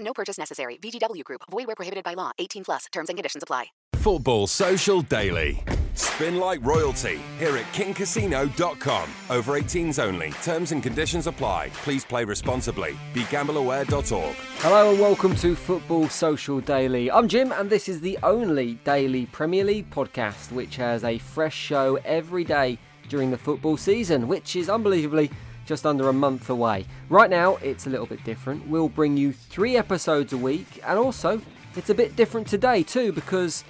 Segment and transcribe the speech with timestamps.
[0.00, 0.78] No purchase necessary.
[0.82, 1.42] VGW Group.
[1.50, 2.32] Void where prohibited by law.
[2.38, 2.86] 18 plus.
[2.92, 3.66] Terms and conditions apply.
[3.94, 5.64] Football Social Daily.
[5.94, 9.10] Spin like royalty here at kingcasino.com.
[9.28, 10.30] Over 18s only.
[10.44, 11.70] Terms and conditions apply.
[11.82, 12.96] Please play responsibly.
[13.12, 14.36] BeGambleAware.org.
[14.58, 17.10] Hello and welcome to Football Social Daily.
[17.10, 21.56] I'm Jim and this is the only daily Premier League podcast which has a fresh
[21.56, 25.32] show every day during the football season, which is unbelievably
[25.68, 26.86] just under a month away.
[27.10, 28.66] Right now, it's a little bit different.
[28.66, 31.42] We'll bring you three episodes a week, and also,
[31.76, 33.64] it's a bit different today too because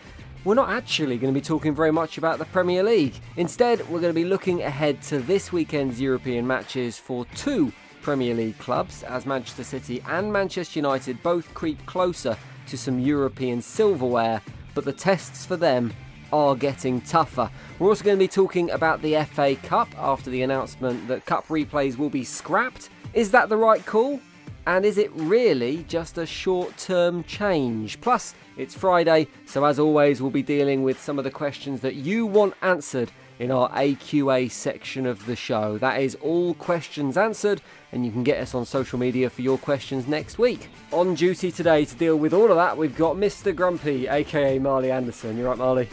[0.45, 3.15] we're not actually going to be talking very much about the Premier League.
[3.37, 8.33] Instead, we're going to be looking ahead to this weekend's European matches for two Premier
[8.33, 12.37] League clubs as Manchester City and Manchester United both creep closer
[12.69, 14.41] to some European silverware,
[14.73, 15.93] but the tests for them
[16.33, 17.51] are getting tougher.
[17.79, 21.47] We're also going to be talking about the FA Cup after the announcement that Cup
[21.49, 22.91] replays will be scrapped.
[23.15, 24.21] Is that the right call?
[24.67, 28.01] And is it really just a short term change?
[28.03, 31.95] Plus, it's Friday, so as always, we'll be dealing with some of the questions that
[31.95, 35.79] you want answered in our AQA section of the show.
[35.79, 37.63] That is all questions answered,
[37.93, 40.69] and you can get us on social media for your questions next week.
[40.93, 43.55] On duty today to deal with all of that, we've got Mr.
[43.55, 45.39] Grumpy, aka Marley Anderson.
[45.39, 45.89] You're right, Marley?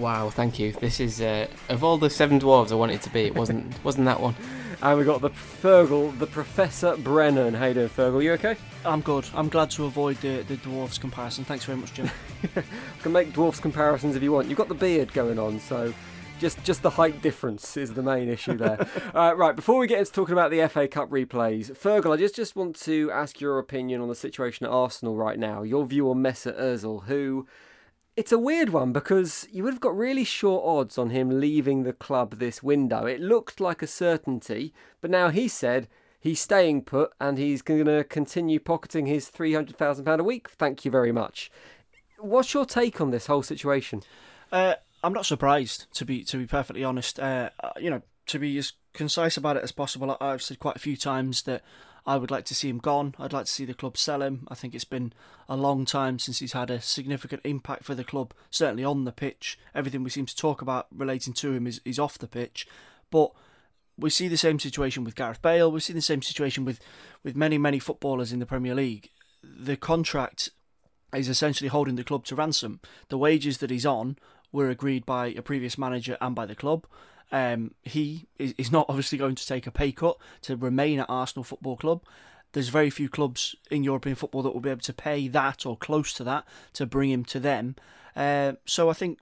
[0.00, 0.72] Wow, thank you.
[0.72, 3.20] This is uh, of all the seven dwarves I wanted to be.
[3.20, 4.34] It wasn't wasn't that one.
[4.80, 7.52] And we've got the Fergal, the Professor Brennan.
[7.52, 8.24] How you doing, Fergal?
[8.24, 8.56] You okay?
[8.86, 9.28] I'm good.
[9.34, 11.44] I'm glad to avoid the, the dwarves comparison.
[11.44, 12.10] Thanks very much, Jim.
[12.42, 12.62] you
[13.02, 14.48] can make dwarfs comparisons if you want.
[14.48, 15.92] You've got the beard going on, so
[16.38, 18.88] just just the height difference is the main issue there.
[19.14, 22.36] uh, right, before we get into talking about the FA Cup replays, Fergal, I just,
[22.36, 25.62] just want to ask your opinion on the situation at Arsenal right now.
[25.62, 27.46] Your view on Mesut Ozil, who
[28.20, 31.84] it's a weird one because you would have got really short odds on him leaving
[31.84, 33.06] the club this window.
[33.06, 35.88] It looked like a certainty, but now he said
[36.20, 40.50] he's staying put and he's going to continue pocketing his £300,000 a week.
[40.50, 41.50] Thank you very much.
[42.18, 44.02] What's your take on this whole situation?
[44.52, 47.18] Uh, I'm not surprised, to be to be perfectly honest.
[47.18, 47.48] Uh,
[47.80, 50.98] you know, to be as concise about it as possible, I've said quite a few
[50.98, 51.62] times that
[52.06, 53.14] I would like to see him gone.
[53.18, 54.46] I'd like to see the club sell him.
[54.48, 55.12] I think it's been
[55.48, 59.12] a long time since he's had a significant impact for the club, certainly on the
[59.12, 59.58] pitch.
[59.74, 62.66] Everything we seem to talk about relating to him is, is off the pitch.
[63.10, 63.32] But
[63.98, 65.70] we see the same situation with Gareth Bale.
[65.70, 66.80] We see the same situation with,
[67.22, 69.10] with many, many footballers in the Premier League.
[69.42, 70.50] The contract
[71.14, 72.80] is essentially holding the club to ransom.
[73.08, 74.16] The wages that he's on
[74.52, 76.86] were agreed by a previous manager and by the club.
[77.32, 81.06] Um, he is, is not obviously going to take a pay cut to remain at
[81.08, 82.02] Arsenal Football Club.
[82.52, 85.76] There's very few clubs in European football that will be able to pay that or
[85.76, 87.76] close to that to bring him to them.
[88.16, 89.20] Uh, so I think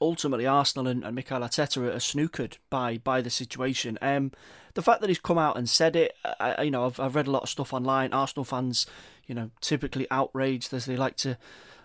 [0.00, 3.98] ultimately Arsenal and, and Mikel Arteta are, snookered by by the situation.
[4.02, 4.32] Um,
[4.74, 7.26] the fact that he's come out and said it, I, you know, I've, I've read
[7.26, 8.12] a lot of stuff online.
[8.12, 8.86] Arsenal fans,
[9.26, 11.36] you know, typically outraged as they like to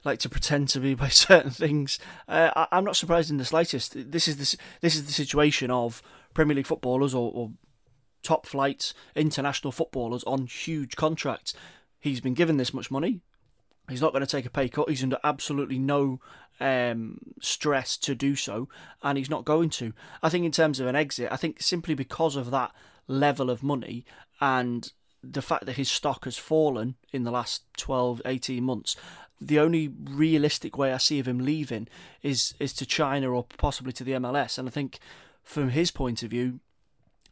[0.03, 1.99] like to pretend to be by certain things.
[2.27, 4.11] Uh, I, am not surprised in the slightest.
[4.11, 6.01] This is the, this is the situation of
[6.33, 7.51] Premier League footballers or, or
[8.23, 11.53] top flight international footballers on huge contracts.
[11.99, 13.21] He's been given this much money.
[13.89, 14.89] He's not going to take a pay cut.
[14.89, 16.19] He's under absolutely no
[16.59, 18.67] um, stress to do so,
[19.01, 19.93] and he's not going to.
[20.21, 22.73] I think, in terms of an exit, I think simply because of that
[23.07, 24.05] level of money
[24.41, 24.91] and
[25.23, 28.95] the fact that his stock has fallen in the last 12, 18 months,
[29.39, 31.87] the only realistic way I see of him leaving
[32.23, 34.57] is is to China or possibly to the MLS.
[34.57, 34.99] And I think
[35.43, 36.59] from his point of view,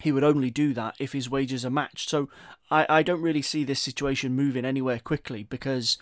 [0.02, 2.10] he would only do that if his wages are matched.
[2.10, 2.30] So
[2.70, 5.98] I, I don't really see this situation moving anywhere quickly because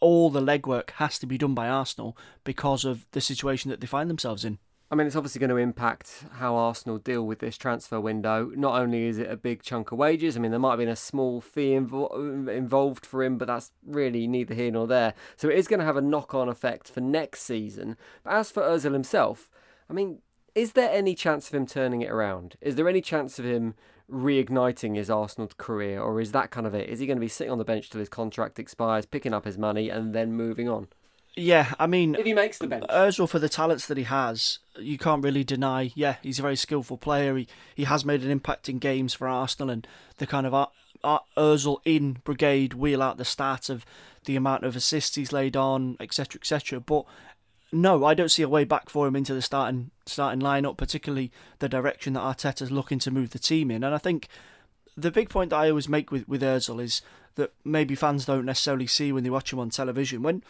[0.00, 3.86] all the legwork has to be done by Arsenal because of the situation that they
[3.86, 4.58] find themselves in.
[4.92, 8.52] I mean, it's obviously going to impact how Arsenal deal with this transfer window.
[8.54, 10.88] Not only is it a big chunk of wages, I mean, there might have been
[10.90, 15.14] a small fee invo- involved for him, but that's really neither here nor there.
[15.36, 17.96] So it is going to have a knock on effect for next season.
[18.22, 19.48] But as for Ozil himself,
[19.88, 20.18] I mean,
[20.54, 22.56] is there any chance of him turning it around?
[22.60, 23.74] Is there any chance of him
[24.10, 26.90] reigniting his Arsenal career, or is that kind of it?
[26.90, 29.46] Is he going to be sitting on the bench till his contract expires, picking up
[29.46, 30.88] his money, and then moving on?
[31.34, 34.58] Yeah, I mean, if he makes the bench, Özil for the talents that he has,
[34.78, 35.90] you can't really deny.
[35.94, 37.36] Yeah, he's a very skillful player.
[37.36, 39.86] He he has made an impact in games for Arsenal, and
[40.18, 40.66] the kind of uh,
[41.02, 43.86] uh, Özil in brigade wheel out the stat of
[44.26, 46.80] the amount of assists he's laid on, etc., etc.
[46.80, 47.06] But
[47.72, 51.32] no, I don't see a way back for him into the starting starting lineup, particularly
[51.60, 53.82] the direction that Arteta's looking to move the team in.
[53.82, 54.28] And I think
[54.98, 57.00] the big point that I always make with with Özil is
[57.36, 60.22] that maybe fans don't necessarily see when they watch him on television.
[60.22, 60.42] When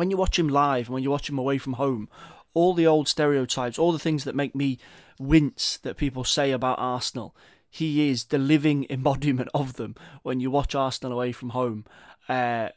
[0.00, 2.08] when you watch him live, and when you watch him away from home,
[2.54, 4.78] all the old stereotypes, all the things that make me
[5.18, 7.36] wince that people say about Arsenal,
[7.68, 11.84] he is the living embodiment of them when you watch Arsenal away from home.
[12.30, 12.70] Uh,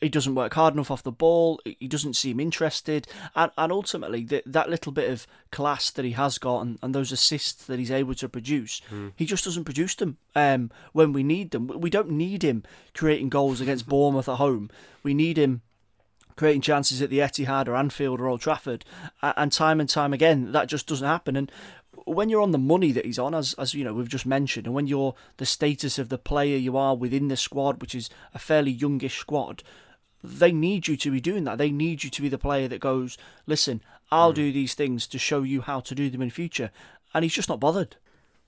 [0.00, 1.60] he doesn't work hard enough off the ball.
[1.66, 6.12] He doesn't seem interested, and and ultimately the, that little bit of class that he
[6.12, 9.12] has got and, and those assists that he's able to produce, mm.
[9.14, 11.68] he just doesn't produce them um, when we need them.
[11.68, 12.62] We don't need him
[12.94, 14.70] creating goals against Bournemouth at home.
[15.02, 15.60] We need him
[16.36, 18.84] creating chances at the Etihad or Anfield or Old Trafford,
[19.22, 21.36] and time and time again that just doesn't happen.
[21.36, 21.50] And
[22.04, 24.66] when you're on the money that he's on, as as you know we've just mentioned,
[24.66, 28.10] and when you're the status of the player you are within the squad, which is
[28.34, 29.62] a fairly youngish squad,
[30.22, 31.58] they need you to be doing that.
[31.58, 34.36] They need you to be the player that goes, listen, I'll mm.
[34.36, 36.70] do these things to show you how to do them in future.
[37.14, 37.96] And he's just not bothered.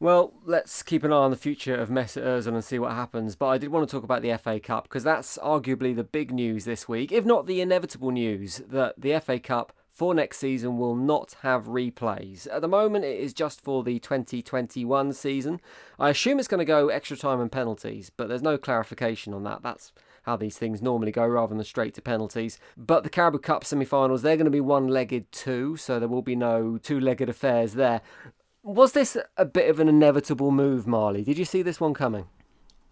[0.05, 3.37] Well, let's keep an eye on the future of Mesut Ozil and see what happens.
[3.37, 6.31] But I did want to talk about the FA Cup because that's arguably the big
[6.31, 10.77] news this week, if not the inevitable news that the FA Cup for next season
[10.77, 12.47] will not have replays.
[12.53, 15.59] At the moment, it is just for the 2021 season.
[15.99, 19.45] I assume it's going to go extra time and penalties, but there's no clarification on
[19.45, 19.63] that.
[19.63, 19.91] That's
[20.25, 22.59] how these things normally go rather than straight to penalties.
[22.77, 26.09] But the Carabao Cup semi finals, they're going to be one legged too, so there
[26.09, 28.03] will be no two legged affairs there.
[28.65, 31.23] Was this a bit of an inevitable move, Marley?
[31.23, 32.25] Did you see this one coming?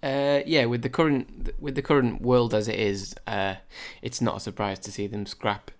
[0.03, 3.55] Uh, yeah, with the current with the current world as it is, uh,
[4.03, 5.71] it's not a surprise to see them scrap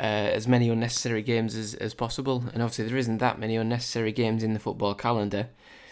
[0.00, 2.44] uh, as many unnecessary games as, as possible.
[2.54, 5.48] And obviously, there isn't that many unnecessary games in the football calendar.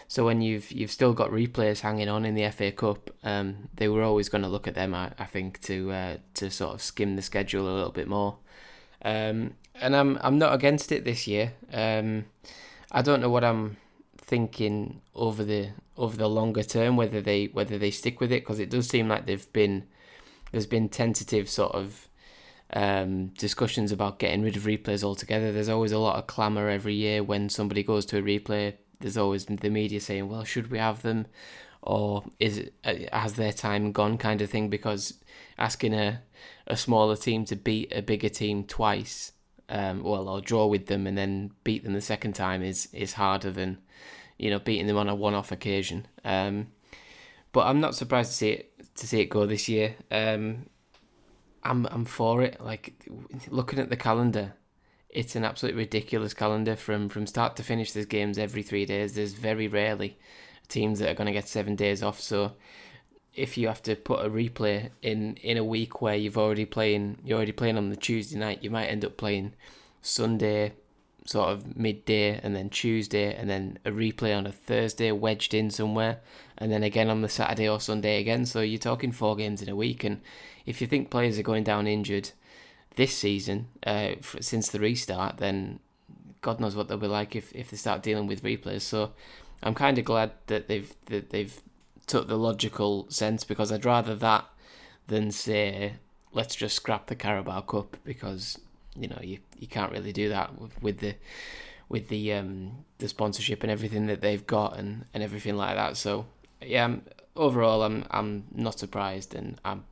[0.07, 3.87] So when you've you've still got replays hanging on in the FA Cup, um, they
[3.87, 4.95] were always going to look at them.
[4.95, 8.37] I, I think to uh, to sort of skim the schedule a little bit more.
[9.03, 11.53] Um, and I'm I'm not against it this year.
[11.71, 12.25] Um,
[12.91, 13.77] I don't know what I'm
[14.17, 18.59] thinking over the over the longer term whether they whether they stick with it because
[18.59, 19.85] it does seem like they've been
[20.51, 22.07] there's been tentative sort of
[22.73, 25.51] um, discussions about getting rid of replays altogether.
[25.51, 29.17] There's always a lot of clamour every year when somebody goes to a replay there's
[29.17, 31.27] always the media saying, well, should we have them?
[31.81, 34.69] Or is it, uh, has their time gone kind of thing?
[34.69, 35.13] Because
[35.57, 36.21] asking a,
[36.65, 39.31] a smaller team to beat a bigger team twice,
[39.69, 43.13] um, well, or draw with them and then beat them the second time is, is
[43.13, 43.77] harder than,
[44.37, 46.07] you know, beating them on a one-off occasion.
[46.23, 46.67] Um,
[47.51, 49.95] but I'm not surprised to see it to see it go this year.
[50.11, 50.67] Um,
[51.63, 52.61] I'm I'm for it.
[52.61, 52.93] Like
[53.49, 54.53] looking at the calendar,
[55.09, 57.91] it's an absolutely ridiculous calendar from from start to finish.
[57.91, 59.15] There's games every three days.
[59.15, 60.17] There's very rarely
[60.67, 62.19] teams that are going to get seven days off.
[62.19, 62.53] So
[63.37, 67.19] if you have to put a replay in in a week where you've already playing
[67.23, 69.53] you're already playing on the Tuesday night, you might end up playing
[70.01, 70.73] Sunday
[71.25, 75.69] sort of midday and then Tuesday and then a replay on a Thursday wedged in
[75.69, 76.19] somewhere
[76.57, 78.45] and then again on the Saturday or Sunday again.
[78.45, 80.21] So you're talking four games in a week and
[80.65, 82.31] if you think players are going down injured
[82.95, 85.79] this season, uh, since the restart, then
[86.41, 88.81] God knows what they'll be like if, if they start dealing with replays.
[88.81, 89.11] So
[89.61, 91.61] I'm kind of glad that they've that they've
[92.07, 94.45] took the logical sense because I'd rather that
[95.07, 95.93] than say
[96.33, 98.59] let's just scrap the Carabao Cup because
[98.95, 101.15] you know you, you can't really do that with, with the
[101.89, 105.97] with the um the sponsorship and everything that they've got and, and everything like that.
[105.97, 106.25] So
[106.61, 107.03] yeah, I'm,
[107.35, 109.83] overall I'm I'm not surprised and I'm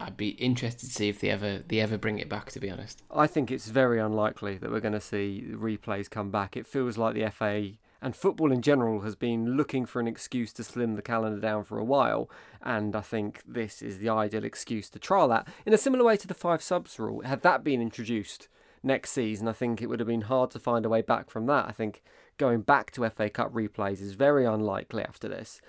[0.00, 2.50] I'd be interested to see if they ever they ever bring it back.
[2.52, 6.30] To be honest, I think it's very unlikely that we're going to see replays come
[6.30, 6.56] back.
[6.56, 10.52] It feels like the FA And football in general has been looking for an excuse
[10.54, 12.30] to slim the calendar down for a while.
[12.62, 15.48] And I think this is the ideal excuse to trial that.
[15.66, 18.48] In a similar way to the five subs rule, had that been introduced
[18.82, 21.46] next season, I think it would have been hard to find a way back from
[21.46, 21.66] that.
[21.66, 22.02] I think
[22.36, 25.60] going back to FA Cup replays is very unlikely after this.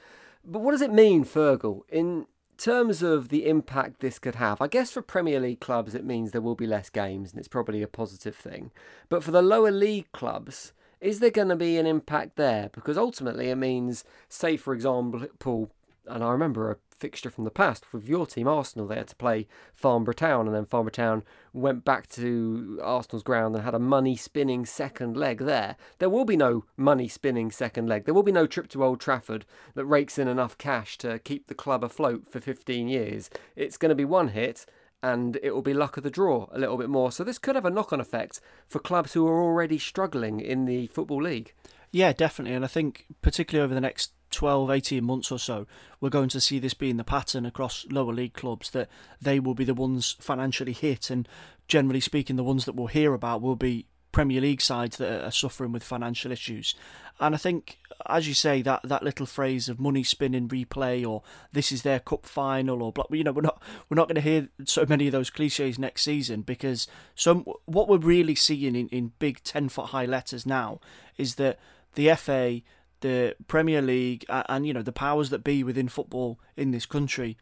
[0.45, 4.61] But what does it mean, Fergal, in terms of the impact this could have?
[4.61, 7.47] I guess for Premier League clubs, it means there will be less games, and it's
[7.47, 8.71] probably a positive thing.
[9.09, 12.69] But for the lower league clubs, is there going to be an impact there?
[12.73, 15.71] Because ultimately, it means, say, for example,
[16.07, 18.87] and I remember a fixture from the past with your team, Arsenal.
[18.87, 23.55] They had to play Farnborough Town, and then Farnborough Town went back to Arsenal's ground
[23.55, 25.77] and had a money spinning second leg there.
[25.99, 28.05] There will be no money spinning second leg.
[28.05, 31.47] There will be no trip to Old Trafford that rakes in enough cash to keep
[31.47, 33.29] the club afloat for 15 years.
[33.55, 34.65] It's going to be one hit.
[35.01, 37.11] And it will be luck of the draw a little bit more.
[37.11, 40.65] So, this could have a knock on effect for clubs who are already struggling in
[40.65, 41.53] the Football League.
[41.91, 42.55] Yeah, definitely.
[42.55, 45.65] And I think, particularly over the next 12, 18 months or so,
[45.99, 48.89] we're going to see this being the pattern across lower league clubs that
[49.21, 51.09] they will be the ones financially hit.
[51.09, 51.27] And
[51.67, 55.31] generally speaking, the ones that we'll hear about will be Premier League sides that are
[55.31, 56.75] suffering with financial issues.
[57.19, 61.21] And I think, as you say, that, that little phrase of money spinning replay or
[61.51, 64.47] this is their cup final or you know we're not we're not going to hear
[64.63, 69.11] so many of those cliches next season because some what we're really seeing in, in
[69.19, 70.79] big ten foot high letters now
[71.17, 71.59] is that
[71.95, 72.61] the FA
[73.01, 77.37] the Premier League, and you know the powers that be within football in this country,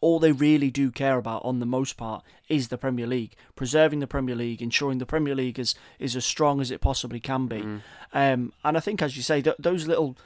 [0.00, 4.00] all they really do care about, on the most part, is the Premier League, preserving
[4.00, 7.46] the Premier League, ensuring the Premier League is is as strong as it possibly can
[7.46, 7.60] be.
[7.60, 7.82] Mm.
[8.12, 10.16] Um, and I think, as you say, th- those little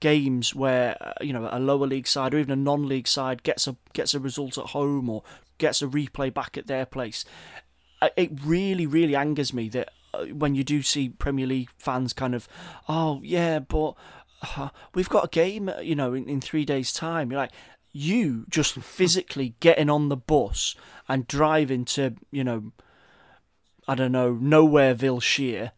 [0.00, 3.66] games where uh, you know a lower league side or even a non-league side gets
[3.66, 5.22] a gets a result at home or
[5.58, 7.24] gets a replay back at their place,
[8.00, 12.12] uh, it really really angers me that uh, when you do see Premier League fans
[12.12, 12.48] kind of,
[12.88, 13.94] oh yeah, but
[14.56, 17.30] uh, we've got a game, uh, you know, in, in three days' time.
[17.30, 17.52] You're like,
[17.92, 20.74] you just physically getting on the bus
[21.08, 22.72] and driving to, you know,
[23.86, 25.72] I don't know, Nowhereville Sheer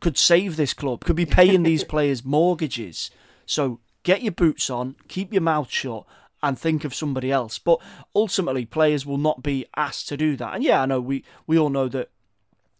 [0.00, 3.10] could save this club, could be paying these players mortgages.
[3.46, 6.04] So get your boots on, keep your mouth shut,
[6.42, 7.58] and think of somebody else.
[7.58, 7.80] But
[8.14, 10.54] ultimately, players will not be asked to do that.
[10.54, 12.10] And yeah, I know we, we all know that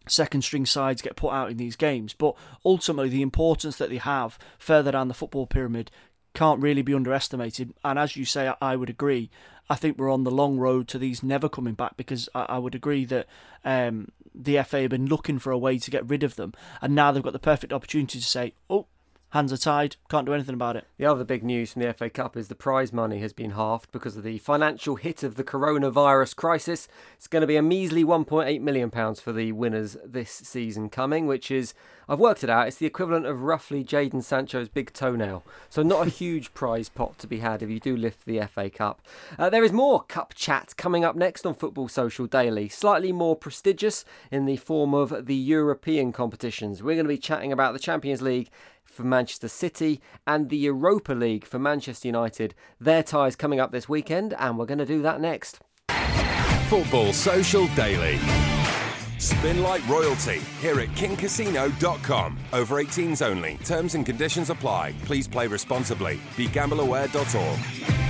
[0.07, 2.13] second string sides get put out in these games.
[2.13, 5.91] But ultimately, the importance that they have further down the football pyramid
[6.33, 7.73] can't really be underestimated.
[7.83, 9.29] And as you say, I would agree.
[9.69, 12.75] I think we're on the long road to these never coming back because I, would
[12.75, 13.27] agree that
[13.63, 16.93] um, the FA have been looking for a way to get rid of them, and
[16.93, 18.87] now they've got the perfect opportunity to say, "Oh,
[19.33, 20.85] hands are tied, can't do anything about it.
[20.97, 23.91] The other big news from the FA Cup is the prize money has been halved
[23.91, 26.87] because of the financial hit of the coronavirus crisis.
[27.17, 31.49] It's going to be a measly £1.8 million for the winners this season coming, which
[31.49, 31.73] is,
[32.07, 35.43] I've worked it out, it's the equivalent of roughly Jadon Sancho's big toenail.
[35.67, 38.69] So, not a huge prize pot to be had if you do lift the FA
[38.69, 39.01] Cup.
[39.39, 43.35] Uh, there is more Cup chat coming up next on Football Social Daily, slightly more
[43.35, 46.83] prestigious in the form of the European competitions.
[46.83, 48.51] We're going to be chatting about the Champions League
[48.93, 52.53] for Manchester City and the Europa League for Manchester United.
[52.79, 55.59] Their ties coming up this weekend, and we're going to do that next.
[56.69, 58.19] Football Social Daily.
[59.17, 62.39] Spin like royalty here at kingcasino.com.
[62.51, 63.57] Over 18s only.
[63.63, 64.93] Terms and conditions apply.
[65.05, 66.17] Please play responsibly.
[66.35, 68.02] BeGambleAware.org.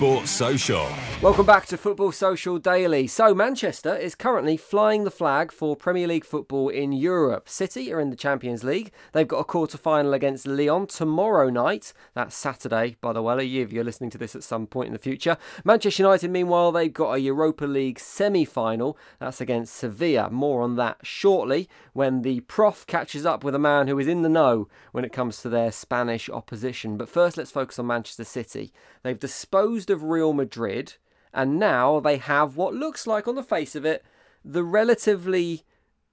[0.00, 0.88] Sports Social.
[1.20, 3.06] Welcome back to Football Social Daily.
[3.06, 7.50] So, Manchester is currently flying the flag for Premier League football in Europe.
[7.50, 8.92] City are in the Champions League.
[9.12, 11.92] They've got a quarter final against Lyon tomorrow night.
[12.14, 14.98] That's Saturday, by the way, if you're listening to this at some point in the
[14.98, 15.36] future.
[15.64, 18.96] Manchester United, meanwhile, they've got a Europa League semi final.
[19.18, 20.30] That's against Sevilla.
[20.30, 24.22] More on that shortly when the prof catches up with a man who is in
[24.22, 26.96] the know when it comes to their Spanish opposition.
[26.96, 28.72] But first, let's focus on Manchester City.
[29.02, 30.94] They've disposed of Real Madrid,
[31.32, 34.04] and now they have what looks like, on the face of it,
[34.44, 35.62] the relatively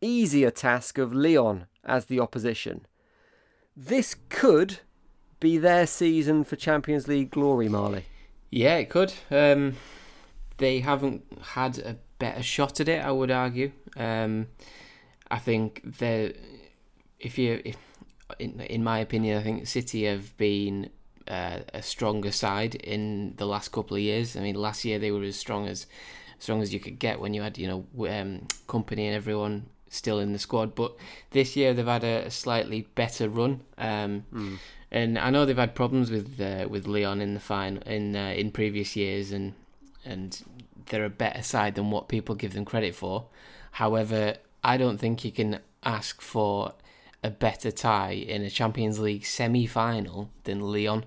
[0.02, 2.86] easier task of Lyon as the opposition.
[3.76, 4.80] This could
[5.40, 8.06] be their season for Champions League glory, Marley.
[8.50, 9.14] Yeah, it could.
[9.30, 9.76] Um,
[10.58, 13.72] they haven't had a better shot at it, I would argue.
[13.96, 14.48] Um,
[15.30, 16.34] I think they
[17.20, 17.78] if you, if,
[18.40, 20.90] in, in my opinion, I think City have been
[21.28, 24.36] uh, a stronger side in the last couple of years.
[24.36, 25.88] I mean, last year they were as strong as
[26.40, 30.20] strong as you could get when you had you know um, Kompany and everyone still
[30.20, 30.76] in the squad.
[30.76, 30.96] But
[31.32, 33.62] this year they've had a, slightly better run.
[33.78, 34.58] Um, mm.
[34.92, 38.34] And I know they've had problems with uh, with Lyon in the final in uh,
[38.36, 39.54] in previous years, and
[40.06, 40.42] and
[40.86, 43.26] they're a better side than what people give them credit for.
[43.72, 46.74] However, I don't think you can ask for
[47.24, 51.06] a better tie in a Champions League semi-final than Lyon.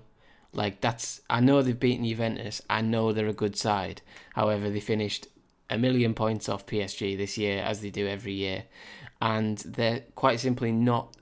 [0.53, 2.61] Like that's I know they've beaten Juventus.
[2.69, 4.01] I know they're a good side.
[4.33, 5.27] However, they finished
[5.69, 8.65] a million points off PSG this year as they do every year
[9.21, 11.15] and they're quite simply not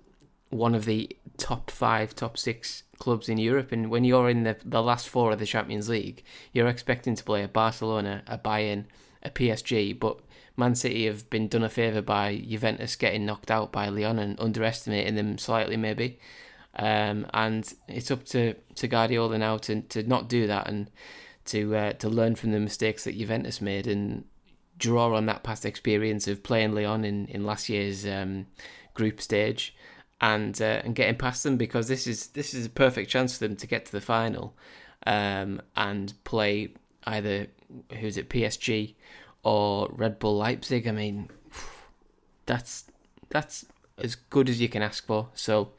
[0.50, 4.58] one of the top 5, top 6 clubs in Europe and when you're in the
[4.66, 8.86] the last 4 of the Champions League, you're expecting to play a Barcelona, a Bayern,
[9.22, 10.20] a PSG, but
[10.58, 14.40] Man City have been done a favour by Juventus getting knocked out by Lyon and
[14.40, 16.20] underestimating them slightly, maybe.
[16.76, 20.90] Um, and it's up to, to Guardiola now to, to not do that and
[21.46, 24.24] to uh, to learn from the mistakes that Juventus made and
[24.78, 28.46] draw on that past experience of playing Lyon in, in last year's um,
[28.94, 29.76] group stage
[30.22, 33.48] and uh, and getting past them because this is this is a perfect chance for
[33.48, 34.56] them to get to the final
[35.06, 36.74] um, and play
[37.06, 37.48] either
[38.00, 38.96] who's it PSG
[39.44, 40.88] or Red Bull Leipzig.
[40.88, 41.30] I mean,
[42.46, 42.86] that's
[43.30, 43.66] that's
[43.98, 45.30] as good as you can ask for.
[45.34, 45.72] So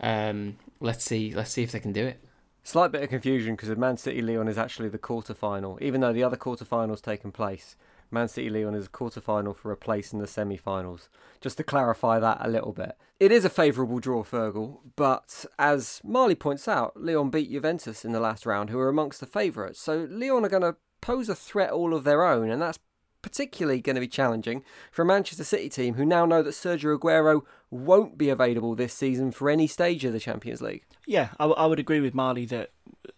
[0.00, 2.20] um, let's see let's see if they can do it.
[2.62, 6.12] Slight bit of confusion because Man City Lyon is actually the quarter final, even though
[6.12, 7.76] the other quarter final's taken place.
[8.10, 11.08] Man City Lyon is a quarter final for a place in the semi finals.
[11.40, 12.96] Just to clarify that a little bit.
[13.20, 18.12] It is a favourable draw, Fergal, but as Marley points out, Lyon beat Juventus in
[18.12, 19.80] the last round, who are amongst the favourites.
[19.80, 22.78] So Lyon are going to pose a threat all of their own, and that's
[23.22, 26.98] particularly going to be challenging for a Manchester City team who now know that Sergio
[26.98, 30.84] Aguero won't be available this season for any stage of the Champions League.
[31.06, 32.70] Yeah, I, w- I would agree with Marley that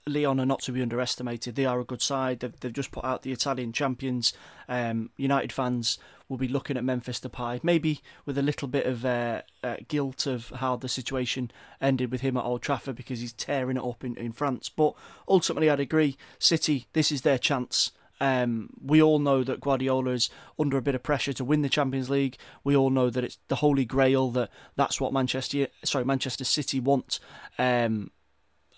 [0.07, 1.55] Lyon are not to be underestimated.
[1.55, 2.41] They are a good side.
[2.41, 4.33] They've, they've just put out the Italian champions.
[4.69, 9.05] Um, United fans will be looking at Memphis Depay, maybe with a little bit of
[9.05, 13.33] uh, uh, guilt of how the situation ended with him at Old Trafford because he's
[13.33, 14.69] tearing it up in, in France.
[14.69, 14.95] But
[15.29, 16.17] ultimately, I'd agree.
[16.39, 17.93] City, this is their chance.
[18.21, 21.69] Um, we all know that Guardiola is under a bit of pressure to win the
[21.69, 22.37] Champions League.
[22.63, 26.81] We all know that it's the holy grail that that's what Manchester sorry Manchester City
[26.81, 27.19] want,
[27.59, 28.11] um,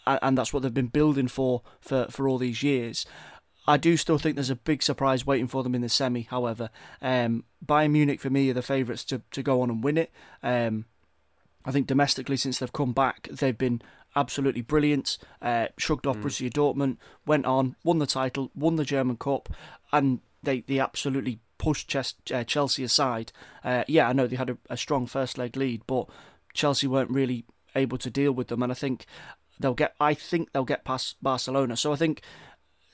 [0.07, 3.05] and that's what they've been building for for for all these years.
[3.67, 6.23] I do still think there's a big surprise waiting for them in the semi.
[6.23, 9.99] However, um, Bayern Munich for me are the favourites to to go on and win
[9.99, 10.13] it.
[10.43, 10.87] Um,
[11.65, 13.83] I think domestically, since they've come back, they've been
[14.15, 15.19] absolutely brilliant.
[15.41, 16.23] Uh, shrugged off mm.
[16.23, 16.97] Borussia Dortmund,
[17.27, 19.49] went on, won the title, won the German Cup,
[19.93, 23.33] and they, they absolutely pushed uh, Chelsea aside.
[23.63, 26.09] Uh, yeah, I know they had a, a, strong first leg lead, but
[26.55, 27.45] Chelsea weren't really
[27.75, 29.07] able to deal with them, and I think
[29.61, 29.95] they'll get.
[30.01, 31.77] I think they'll get past Barcelona.
[31.77, 32.23] So I think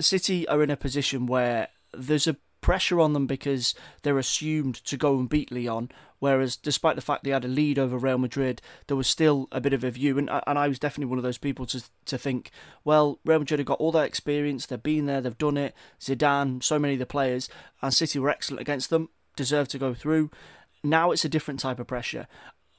[0.01, 4.97] City are in a position where there's a pressure on them because they're assumed to
[4.97, 5.91] go and beat Lyon.
[6.21, 9.61] Whereas, despite the fact they had a lead over Real Madrid, there was still a
[9.61, 12.19] bit of a view, and and I was definitely one of those people to to
[12.19, 12.51] think,
[12.85, 15.75] well, Real Madrid have got all that experience, they've been there, they've done it.
[16.01, 17.49] Zidane, so many of the players,
[17.83, 20.31] and City were excellent against them, deserve to go through.
[20.83, 22.27] Now it's a different type of pressure.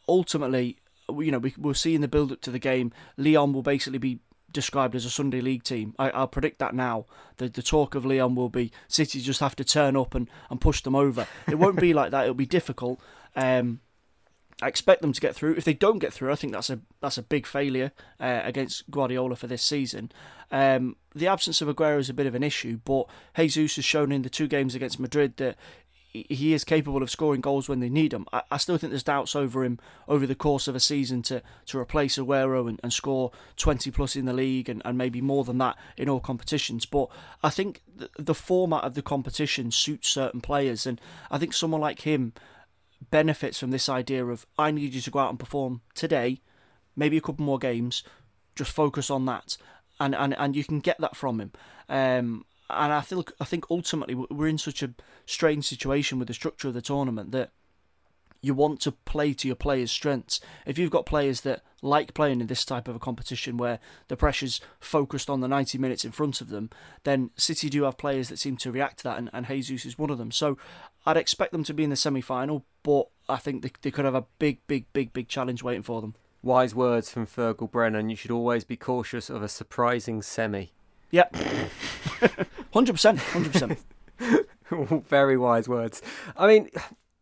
[0.08, 0.78] Ultimately,
[1.10, 4.00] you know, we, we'll see in the build up to the game, Lyon will basically
[4.00, 4.20] be
[4.52, 5.94] described as a Sunday League team.
[6.00, 7.06] I, will predict that now.
[7.38, 10.60] The the talk of Lyon will be City just have to turn up and, and
[10.60, 11.28] push them over.
[11.48, 12.24] It won't be like that.
[12.24, 13.00] It'll be difficult.
[13.36, 13.82] Um,
[14.62, 15.56] I expect them to get through.
[15.56, 18.90] If they don't get through, I think that's a that's a big failure uh, against
[18.92, 20.12] Guardiola for this season.
[20.52, 23.06] Um, the absence of Aguero is a bit of an issue, but
[23.38, 25.56] Jesus has shown in the two games against Madrid that
[26.12, 28.26] he is capable of scoring goals when they need them.
[28.34, 31.44] I, I, still think there's doubts over him over the course of a season to,
[31.68, 35.44] to replace Aguero and, and score 20 plus in the league and, and maybe more
[35.44, 36.88] than that in all competitions.
[36.88, 37.10] But
[37.44, 41.82] I think the, the format of the competition suits certain players, and I think someone
[41.82, 42.34] like him
[43.12, 46.42] benefits from this idea of I need you to go out and perform today,
[46.96, 48.04] maybe a couple more games,
[48.56, 49.58] just focus on that.
[50.00, 51.52] And, and, and you can get that from him.
[51.90, 54.94] Um, and I think I think ultimately we're in such a
[55.26, 57.50] strange situation with the structure of the tournament that
[58.42, 60.40] you want to play to your players' strengths.
[60.66, 64.18] If you've got players that like playing in this type of a competition where the
[64.18, 66.70] pressure's focused on the 90 minutes in front of them,
[67.04, 69.98] then City do have players that seem to react to that, and, and Jesus is
[69.98, 70.32] one of them.
[70.32, 70.58] So
[71.06, 74.06] I'd expect them to be in the semi final, but I think they, they could
[74.06, 76.16] have a big, big, big, big challenge waiting for them.
[76.42, 78.10] Wise words from Fergal Brennan.
[78.10, 80.72] You should always be cautious of a surprising semi.
[81.12, 81.28] Yeah.
[82.74, 83.18] 100%.
[83.18, 85.06] 100%.
[85.06, 86.02] Very wise words.
[86.38, 86.70] I mean,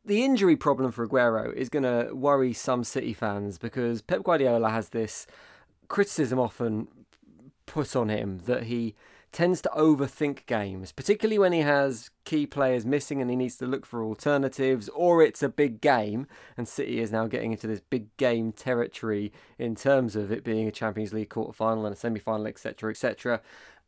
[0.07, 4.69] the injury problem for Aguero is going to worry some City fans because Pep Guardiola
[4.69, 5.27] has this
[5.89, 6.87] criticism often
[7.65, 8.95] put on him that he
[9.31, 13.65] tends to overthink games, particularly when he has key players missing and he needs to
[13.65, 16.27] look for alternatives, or it's a big game.
[16.55, 20.67] And City is now getting into this big game territory in terms of it being
[20.67, 23.41] a Champions League quarter final and a semi final, etc., etc.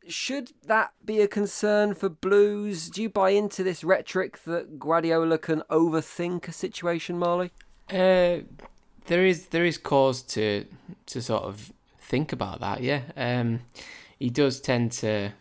[0.08, 2.88] Should that be a concern for Blues?
[2.88, 7.50] Do you buy into this rhetoric that Guardiola can overthink a situation, Marley?
[7.90, 8.44] Uh,
[9.06, 10.64] there is there is cause to
[11.06, 12.82] to sort of think about that.
[12.82, 13.60] Yeah, um,
[14.20, 15.32] he does tend to,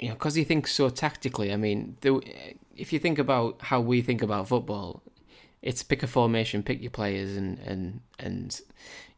[0.00, 1.52] you know, because he thinks so tactically.
[1.52, 2.20] I mean, the,
[2.74, 5.02] if you think about how we think about football,
[5.62, 8.60] it's pick a formation, pick your players, and and and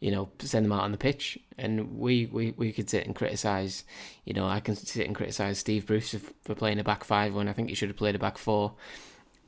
[0.00, 1.38] you know send them out on the pitch.
[1.56, 3.84] And we we, we could sit and criticize.
[4.24, 7.48] You know, I can sit and criticize Steve Bruce for playing a back five when
[7.48, 8.74] I think he should have played a back four.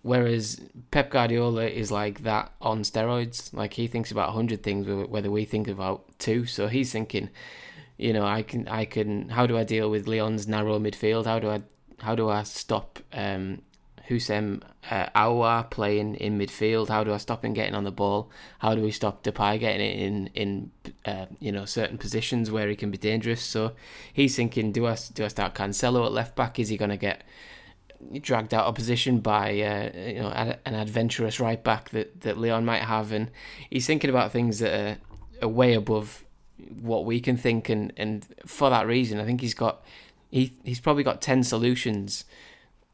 [0.03, 0.61] Whereas
[0.91, 3.53] Pep Guardiola is like that on steroids.
[3.53, 6.47] Like he thinks about hundred things, whether we think about two.
[6.47, 7.29] So he's thinking,
[8.01, 9.29] you know, I can, I can.
[9.29, 11.27] How do I deal with Lyon's narrow midfield?
[11.27, 11.63] How do I,
[11.99, 13.61] how do I stop um,
[14.09, 16.89] Houssem uh, playing in midfield?
[16.89, 18.31] How do I stop him getting on the ball?
[18.61, 20.71] How do we stop Depay getting it in in
[21.05, 23.43] uh, you know certain positions where he can be dangerous?
[23.43, 23.73] So
[24.15, 26.59] he's thinking, do I do I start Cancelo at left back?
[26.59, 27.23] Is he going to get
[28.23, 30.31] dragged out of position by uh, you know
[30.65, 33.31] an adventurous right back that, that Lyon might have, and
[33.69, 34.99] he's thinking about things that are,
[35.43, 36.25] are way above
[36.81, 39.85] what we can think, and, and for that reason, I think he's got
[40.31, 42.25] he he's probably got ten solutions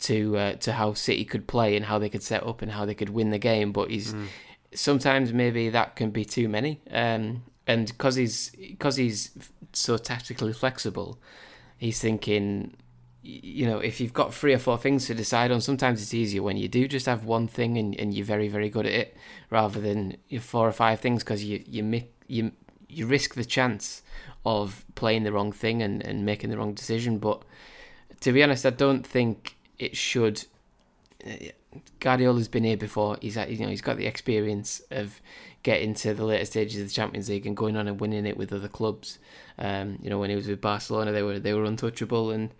[0.00, 2.84] to uh, to how City could play and how they could set up and how
[2.84, 4.26] they could win the game, but he's mm.
[4.74, 9.30] sometimes maybe that can be too many, um, and because he's because he's
[9.72, 11.18] so tactically flexible,
[11.78, 12.74] he's thinking
[13.28, 16.42] you know, if you've got three or four things to decide on, sometimes it's easier
[16.42, 19.16] when you do just have one thing and, and you're very, very good at it,
[19.50, 22.52] rather than four or five things because you you you
[22.88, 24.02] you risk the chance
[24.44, 27.18] of playing the wrong thing and, and making the wrong decision.
[27.18, 27.42] But
[28.20, 30.44] to be honest, I don't think it should.
[32.00, 33.18] Guardiola's been here before.
[33.20, 35.20] He's you know he's got the experience of
[35.62, 38.36] getting to the later stages of the Champions League and going on and winning it
[38.36, 39.18] with other clubs.
[39.58, 42.50] Um, you know when he was with Barcelona, they were they were untouchable and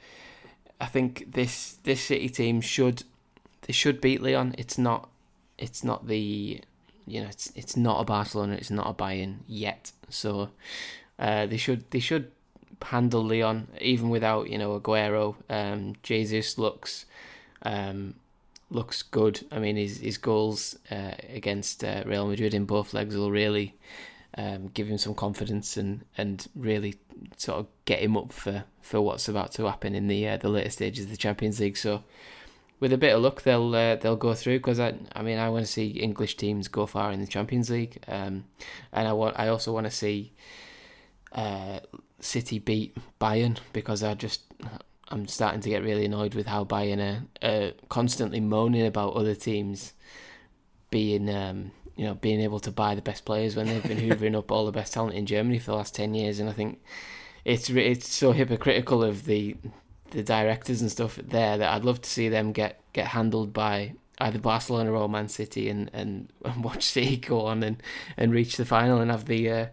[0.81, 3.05] I think this this City team should
[3.63, 4.55] they should beat Lyon.
[4.59, 5.09] It's not
[5.59, 6.61] it's not the
[7.07, 8.55] you know it's it's not a Barcelona.
[8.55, 9.93] It's not a Bayern yet.
[10.09, 10.51] So
[11.19, 12.31] uh, they should they should
[12.83, 15.37] handle Lyon even without you know Aguero.
[15.49, 17.07] Um, Jesus looks
[17.63, 18.15] um,
[18.71, 19.47] looks good.
[19.51, 23.75] I mean his his goals uh, against uh, Real Madrid in both legs will really
[24.37, 26.97] um, give him some confidence and, and really
[27.37, 30.49] sort of get him up for, for what's about to happen in the uh, the
[30.49, 31.77] later stages of the Champions League.
[31.77, 32.05] So
[32.81, 35.49] with a bit of luck, they'll uh, they'll go through because I I mean I
[35.49, 38.45] want to see English teams go far in the Champions League, um,
[38.93, 40.33] and I want I also want to see
[41.33, 41.81] uh,
[42.21, 44.43] City beat Bayern because I just
[45.09, 47.01] I'm starting to get really annoyed with how Bayern
[47.43, 49.93] are, are constantly moaning about other teams
[50.91, 54.37] being um, you know, being able to buy the best players when they've been hoovering
[54.37, 56.81] up all the best talent in Germany for the last ten years, and I think
[57.45, 59.57] it's it's so hypocritical of the
[60.17, 63.93] the directors and stuff there that I'd love to see them get get handled by
[64.19, 67.83] either Barcelona or Man City and, and, and watch City go on and,
[68.17, 69.67] and reach the final and have the uh,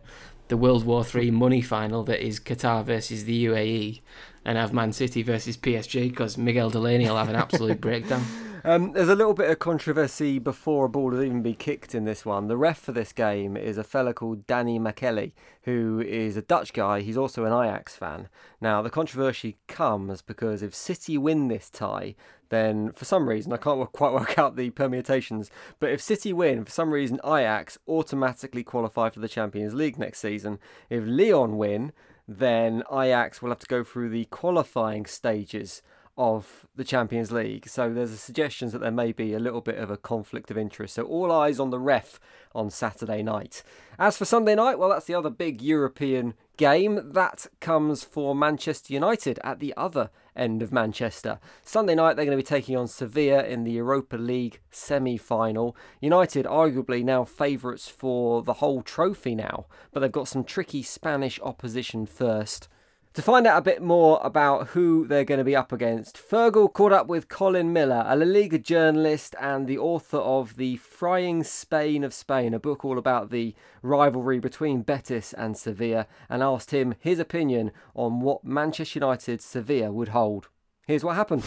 [0.49, 4.01] the World War Three money final that is Qatar versus the UAE
[4.43, 8.25] and have Man City versus PSG because Miguel Delaney will have an absolute breakdown.
[8.65, 12.05] Um, there's a little bit of controversy before a ball has even been kicked in
[12.05, 12.47] this one.
[12.47, 16.71] The ref for this game is a fella called Danny Makkelie, who is a Dutch
[16.71, 17.01] guy.
[17.01, 18.29] He's also an Ajax fan.
[18.61, 22.15] Now, the controversy comes because if City win this tie,
[22.47, 26.63] then for some reason, I can't quite work out the permutations, but if City win,
[26.63, 30.57] for some reason, Ajax automatically qualify for the Champions League next season.
[30.89, 31.91] If Lyon win,
[32.29, 35.81] then Ajax will have to go through the qualifying stages
[36.17, 37.67] of the Champions League.
[37.67, 40.57] So there's a suggestion that there may be a little bit of a conflict of
[40.57, 40.95] interest.
[40.95, 42.19] So all eyes on the ref
[42.53, 43.63] on Saturday night.
[43.97, 47.13] As for Sunday night, well, that's the other big European game.
[47.13, 51.39] That comes for Manchester United at the other end of Manchester.
[51.63, 55.75] Sunday night, they're going to be taking on Sevilla in the Europa League semi final.
[55.99, 61.39] United, arguably now favourites for the whole trophy now, but they've got some tricky Spanish
[61.41, 62.67] opposition first.
[63.13, 66.73] To find out a bit more about who they're going to be up against, Fergal
[66.73, 71.45] caught up with Colin Millar, a La Liga journalist and the author of The Frying
[71.69, 76.71] Pan of Spain, a book all about the rivalry between Betis and Sevilla, and asked
[76.71, 80.47] him his opinion on what Manchester United Sevilla would hold.
[80.87, 81.43] Here's what happened.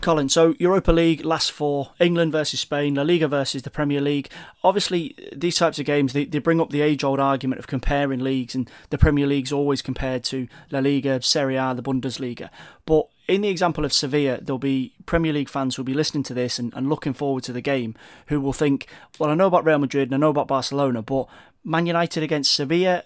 [0.00, 4.30] Colin, so Europa League last four, England versus Spain, La Liga versus the Premier League.
[4.62, 8.54] Obviously, these types of games they, they bring up the age-old argument of comparing leagues,
[8.54, 12.48] and the Premier League's always compared to La Liga, Serie A, the Bundesliga.
[12.86, 16.34] But in the example of Sevilla, there'll be Premier League fans who'll be listening to
[16.34, 17.94] this and, and looking forward to the game,
[18.28, 18.86] who will think,
[19.18, 21.26] well, I know about Real Madrid and I know about Barcelona, but
[21.64, 23.02] Man United against Sevilla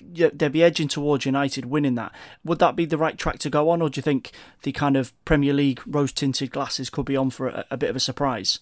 [0.00, 2.12] they'd be edging towards United winning that.
[2.44, 4.96] Would that be the right track to go on, or do you think the kind
[4.96, 8.00] of Premier League rose tinted glasses could be on for a, a bit of a
[8.00, 8.60] surprise?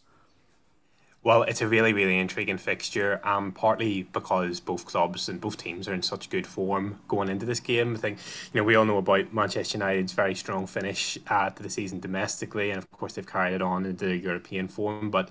[1.24, 5.87] Well, it's a really, really intriguing fixture, um, partly because both clubs and both teams
[5.87, 7.94] are in such good form going into this game.
[7.94, 8.18] I think,
[8.52, 12.00] you know, we all know about Manchester United's very strong finish uh, to the season
[12.00, 15.12] domestically, and of course they've carried it on into European form.
[15.12, 15.30] But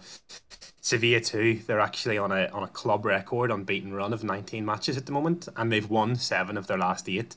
[0.79, 4.95] Sevilla too, they're actually on a on a club record unbeaten run of 19 matches
[4.95, 7.35] at the moment, and they've won seven of their last eight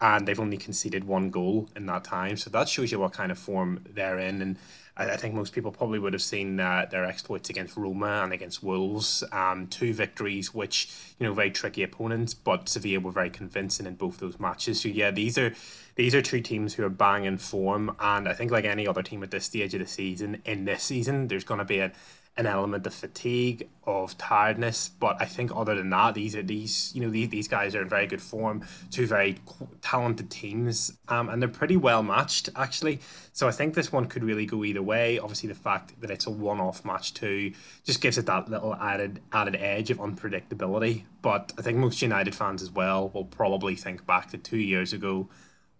[0.00, 2.36] and they've only conceded one goal in that time.
[2.36, 4.40] So that shows you what kind of form they're in.
[4.40, 4.56] And
[4.98, 8.32] I, I think most people probably would have seen uh, their exploits against Roma and
[8.32, 9.22] against Wolves.
[9.32, 13.94] Um, two victories, which you know very tricky opponents, but Sevilla were very convincing in
[13.96, 14.80] both those matches.
[14.80, 15.54] So yeah, these are
[15.94, 19.02] these are two teams who are bang banging form, and I think like any other
[19.02, 21.92] team at this stage of the season, in this season, there's going to be a
[22.38, 24.88] an element of fatigue, of tiredness.
[24.88, 27.82] But I think other than that, these are these you know these, these guys are
[27.82, 28.64] in very good form.
[28.90, 29.38] Two very
[29.82, 33.00] talented teams, um, and they're pretty well matched actually.
[33.32, 35.18] So I think this one could really go either way.
[35.18, 37.52] Obviously, the fact that it's a one-off match too
[37.84, 41.02] just gives it that little added added edge of unpredictability.
[41.20, 44.92] But I think most United fans as well will probably think back to two years
[44.92, 45.28] ago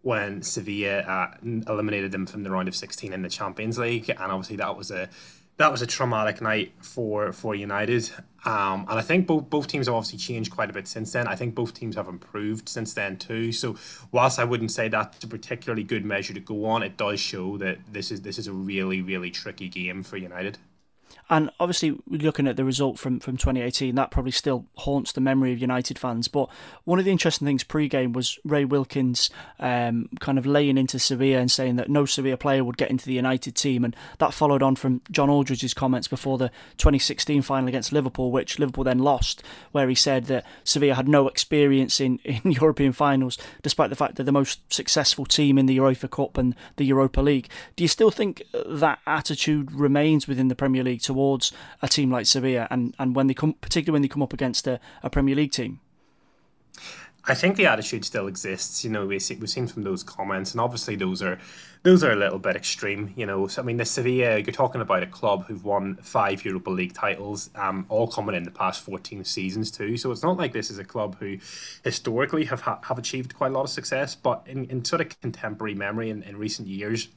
[0.02, 1.34] when Sevilla uh,
[1.68, 4.90] eliminated them from the round of 16 in the Champions League, and obviously that was
[4.90, 5.08] a
[5.58, 8.10] that was a traumatic night for for United.
[8.44, 11.26] Um, and I think both both teams have obviously changed quite a bit since then.
[11.26, 13.52] I think both teams have improved since then too.
[13.52, 13.76] So
[14.12, 17.58] whilst I wouldn't say that's a particularly good measure to go on, it does show
[17.58, 20.58] that this is this is a really really tricky game for United.
[21.30, 25.52] And obviously, looking at the result from, from 2018, that probably still haunts the memory
[25.52, 26.26] of United fans.
[26.26, 26.48] But
[26.84, 29.28] one of the interesting things pre-game was Ray Wilkins
[29.60, 33.04] um, kind of laying into Sevilla and saying that no Sevilla player would get into
[33.04, 33.84] the United team.
[33.84, 38.58] And that followed on from John Aldridge's comments before the 2016 final against Liverpool, which
[38.58, 43.36] Liverpool then lost, where he said that Sevilla had no experience in, in European finals,
[43.62, 47.20] despite the fact they're the most successful team in the UEFA Cup and the Europa
[47.20, 47.48] League.
[47.76, 51.52] Do you still think that attitude remains within the Premier League to towards
[51.82, 54.68] a team like Sevilla, and, and when they come, particularly when they come up against
[54.68, 55.80] a, a Premier League team?
[57.24, 58.84] I think the attitude still exists.
[58.84, 61.38] You know, we see, we've seen from those comments, and obviously those are
[61.82, 63.12] those are a little bit extreme.
[63.16, 66.44] You know, so I mean, the Sevilla, you're talking about a club who've won five
[66.44, 69.96] Europa League titles, um, all coming in the past 14 seasons too.
[69.96, 71.38] So it's not like this is a club who
[71.82, 75.20] historically have ha- have achieved quite a lot of success, but in, in sort of
[75.20, 77.08] contemporary memory in, in recent years,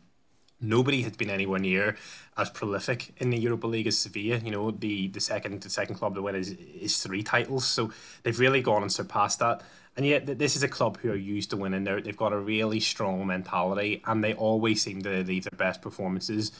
[0.61, 1.97] nobody has been anywhere near
[2.37, 4.37] as prolific in the Europa League as Sevilla.
[4.37, 7.91] You know, the the second the second club to win is is three titles, so
[8.23, 9.63] they've really gone and surpassed that.
[9.97, 11.83] And yet, this is a club who are used to winning.
[11.83, 15.81] they they've got a really strong mentality, and they always seem to leave their best
[15.81, 16.51] performances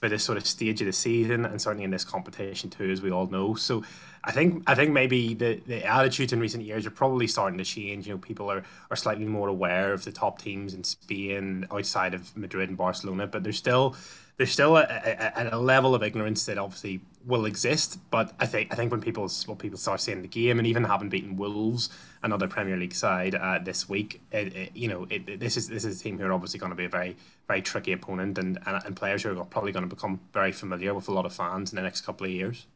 [0.00, 3.02] for this sort of stage of the season, and certainly in this competition too, as
[3.02, 3.54] we all know.
[3.54, 3.82] So,
[4.24, 7.64] I think I think maybe the, the attitudes in recent years are probably starting to
[7.64, 8.06] change.
[8.06, 12.14] You know, people are, are slightly more aware of the top teams in Spain outside
[12.14, 13.96] of Madrid and Barcelona, but there's still
[14.36, 17.98] there's still a, a, a, level of ignorance that obviously will exist.
[18.10, 20.84] But I think I think when people when people start seeing the game and even
[20.84, 21.90] having beaten Wolves,
[22.22, 25.84] another Premier League side uh, this week, it, it, you know it, this is this
[25.84, 28.58] is a team who are obviously going to be a very very tricky opponent and,
[28.66, 31.32] and, and players who are probably going to become very familiar with a lot of
[31.32, 32.66] fans in the next couple of years.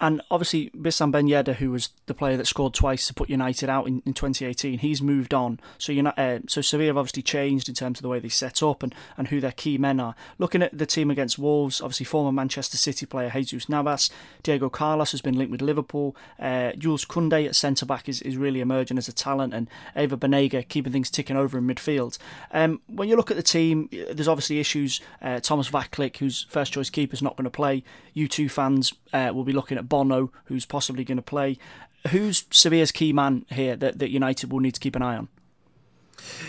[0.00, 3.68] And obviously, Wissam Ben Yedder, who was the player that scored twice to put United
[3.68, 5.58] out in, in 2018, he's moved on.
[5.76, 8.62] So you uh, so Sevilla have obviously changed in terms of the way they set
[8.62, 10.14] up and, and who their key men are.
[10.38, 14.10] Looking at the team against Wolves, obviously former Manchester City player Jesus Navas,
[14.42, 16.14] Diego Carlos has been linked with Liverpool.
[16.38, 20.16] Uh, Jules Koundé at centre back is, is really emerging as a talent, and Ever
[20.16, 22.18] Banega keeping things ticking over in midfield.
[22.52, 25.00] Um, when you look at the team, there's obviously issues.
[25.20, 27.82] Uh, Thomas Vaclik, whose first choice keeper, is not going to play.
[28.14, 31.58] You two fans uh, will be looking at Bono, who's possibly going to play.
[32.10, 35.28] Who's Sevilla's key man here that, that United will need to keep an eye on?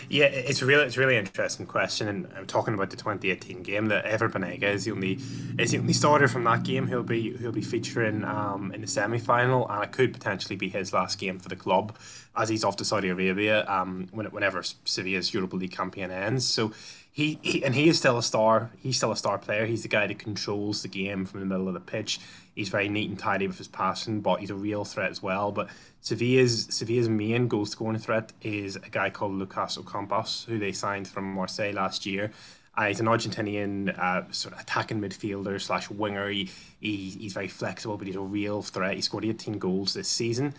[0.10, 3.88] Yeah, it's really it's really interesting question, and I'm talking about the 2018 game.
[3.88, 5.20] That Ever Banega is the only
[5.58, 6.88] is the only starter from that game.
[6.88, 10.70] He'll be he'll be featuring um, in the semi final, and it could potentially be
[10.70, 11.96] his last game for the club,
[12.36, 13.66] as he's off to Saudi Arabia.
[13.68, 16.72] Um, whenever Sevilla's Europa League campaign ends, so
[17.12, 18.72] he, he and he is still a star.
[18.80, 19.66] He's still a star player.
[19.66, 22.20] He's the guy that controls the game from the middle of the pitch.
[22.56, 25.52] He's very neat and tidy with his passing, but he's a real threat as well.
[25.52, 25.70] But
[26.02, 31.08] Sevilla's Sevilla's main goal scoring threat is a guy called Lucas Ocampos, who they signed
[31.08, 32.32] from Marseille last year.
[32.76, 36.30] Uh, he's an Argentinian uh, sort of attacking midfielder slash winger.
[36.30, 38.96] He, he, he's very flexible, but he's a real threat.
[38.96, 40.54] He scored 18 goals this season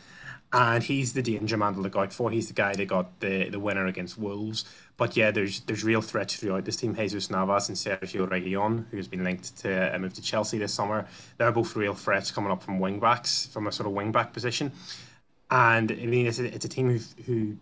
[0.52, 2.30] and he's the danger man to look out for.
[2.30, 4.64] He's the guy that got the, the winner against Wolves.
[4.96, 6.94] But yeah, there's there's real threats throughout this team.
[6.94, 10.74] Jesus Navas and Sergio Reguilon, who has been linked to a move to Chelsea this
[10.74, 11.06] summer.
[11.38, 14.32] They're both real threats coming up from wing backs, from a sort of wing back
[14.32, 14.72] position.
[15.50, 17.56] And I mean, it's a, it's a team who, who,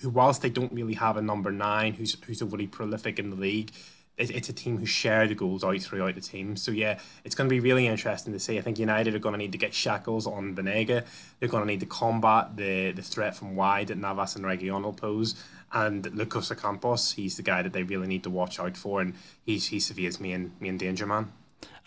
[0.00, 3.36] who, whilst they don't really have a number nine who's who's overly prolific in the
[3.36, 3.70] league,
[4.16, 6.56] it's a team who share the goals out throughout the team.
[6.56, 8.58] So yeah, it's going to be really interesting to see.
[8.58, 11.04] I think United are going to need to get shackles on Banega.
[11.40, 14.84] They're going to need to combat the the threat from wide that Navas and Reguilon
[14.84, 15.34] will pose.
[15.72, 19.14] And Lucas Ocampos, he's the guy that they really need to watch out for, and
[19.44, 21.32] he's he's Sevilla's main main danger man.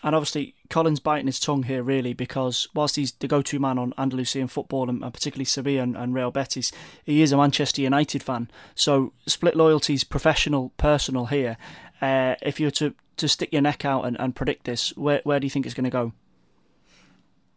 [0.02, 3.78] And obviously, Colin's biting his tongue here, really, because whilst he's the go to man
[3.78, 6.70] on Andalusian football, and, particularly Sevilla and, and, Real Betis,
[7.04, 8.48] he is a Manchester United fan.
[8.76, 11.56] So, split loyalties, professional, personal here.
[12.00, 15.20] Uh, if you were to, to stick your neck out and, and predict this, where,
[15.24, 16.12] where do you think it's going to go?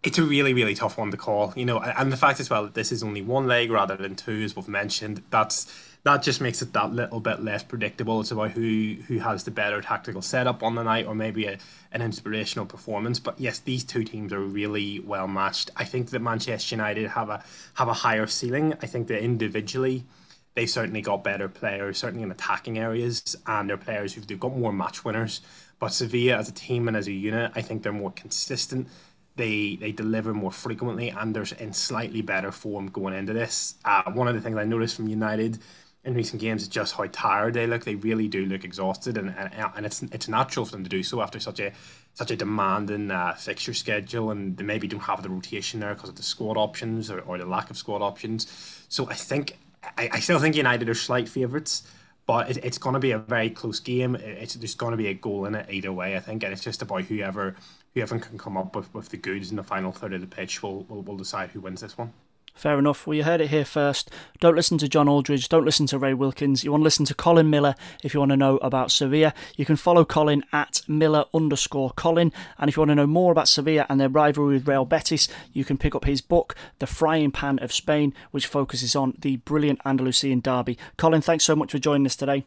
[0.04, 2.63] It's a really, really tough one to call, you know, and the fact as well
[2.63, 5.71] that this is only one leg rather than two, as we've mentioned, that's
[6.04, 8.21] that just makes it that little bit less predictable.
[8.21, 11.58] It's about who who has the better tactical setup on the night, or maybe a,
[11.91, 13.19] an inspirational performance.
[13.19, 15.69] But yes, these two teams are really well matched.
[15.75, 17.43] I think that Manchester United have a
[17.75, 18.73] have a higher ceiling.
[18.82, 20.06] I think that individually
[20.53, 24.55] they've certainly got better players, certainly in attacking areas, and they're players who've they've got
[24.55, 25.41] more match winners.
[25.79, 28.87] But Sevilla as a team and as a unit, I think they're more consistent.
[29.35, 33.75] They they deliver more frequently, and they're in slightly better form going into this.
[33.85, 35.59] Uh, one of the things I noticed from United
[36.03, 37.85] in recent games is just how tired they look.
[37.85, 41.01] They really do look exhausted, and and, and it's it's natural for them to do
[41.01, 41.71] so after such a
[42.13, 46.09] such a demanding uh, fixture schedule, and they maybe don't have the rotation there because
[46.09, 48.47] of the squad options or, or the lack of squad options.
[48.89, 51.83] So I think I, I still think United are slight favourites,
[52.25, 54.15] but it, it's going to be a very close game.
[54.15, 56.63] It's there's going to be a goal in it either way, I think, and it's
[56.63, 57.55] just about whoever
[57.93, 60.63] whoever can come up with, with the goods in the final third of the pitch
[60.63, 62.13] will will, will decide who wins this one.
[62.53, 63.07] Fair enough.
[63.07, 64.11] Well, you heard it here first.
[64.39, 65.49] Don't listen to John Aldridge.
[65.49, 66.63] Don't listen to Ray Wilkins.
[66.63, 69.33] You want to listen to Colin Millar if you want to know about Sevilla.
[69.55, 72.31] You can follow Colin at Millar underscore Colin.
[72.59, 75.27] And if you want to know more about Sevilla and their rivalry with Real Betis,
[75.53, 79.37] you can pick up his book, The Frying Pan of Spain, which focuses on the
[79.37, 80.77] brilliant Andalusian derby.
[80.97, 82.45] Colin, thanks so much for joining us today.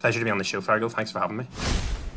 [0.00, 0.90] Pleasure to be on the show, Fergal.
[0.90, 1.46] Thanks for having me.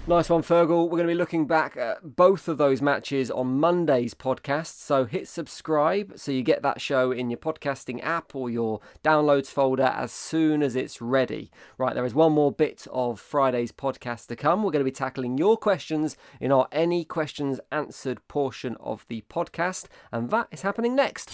[0.06, 0.90] Nice one, Fergal.
[0.90, 4.78] We're going to be looking back at both of those matches on Monday's podcast.
[4.80, 9.48] So hit subscribe so you get that show in your podcasting app or your downloads
[9.48, 11.52] folder as soon as it's ready.
[11.78, 14.62] Right, there is one more bit of Friday's podcast to come.
[14.62, 19.24] We're going to be tackling your questions in our Any Questions Answered portion of the
[19.30, 21.30] podcast, and that is happening next.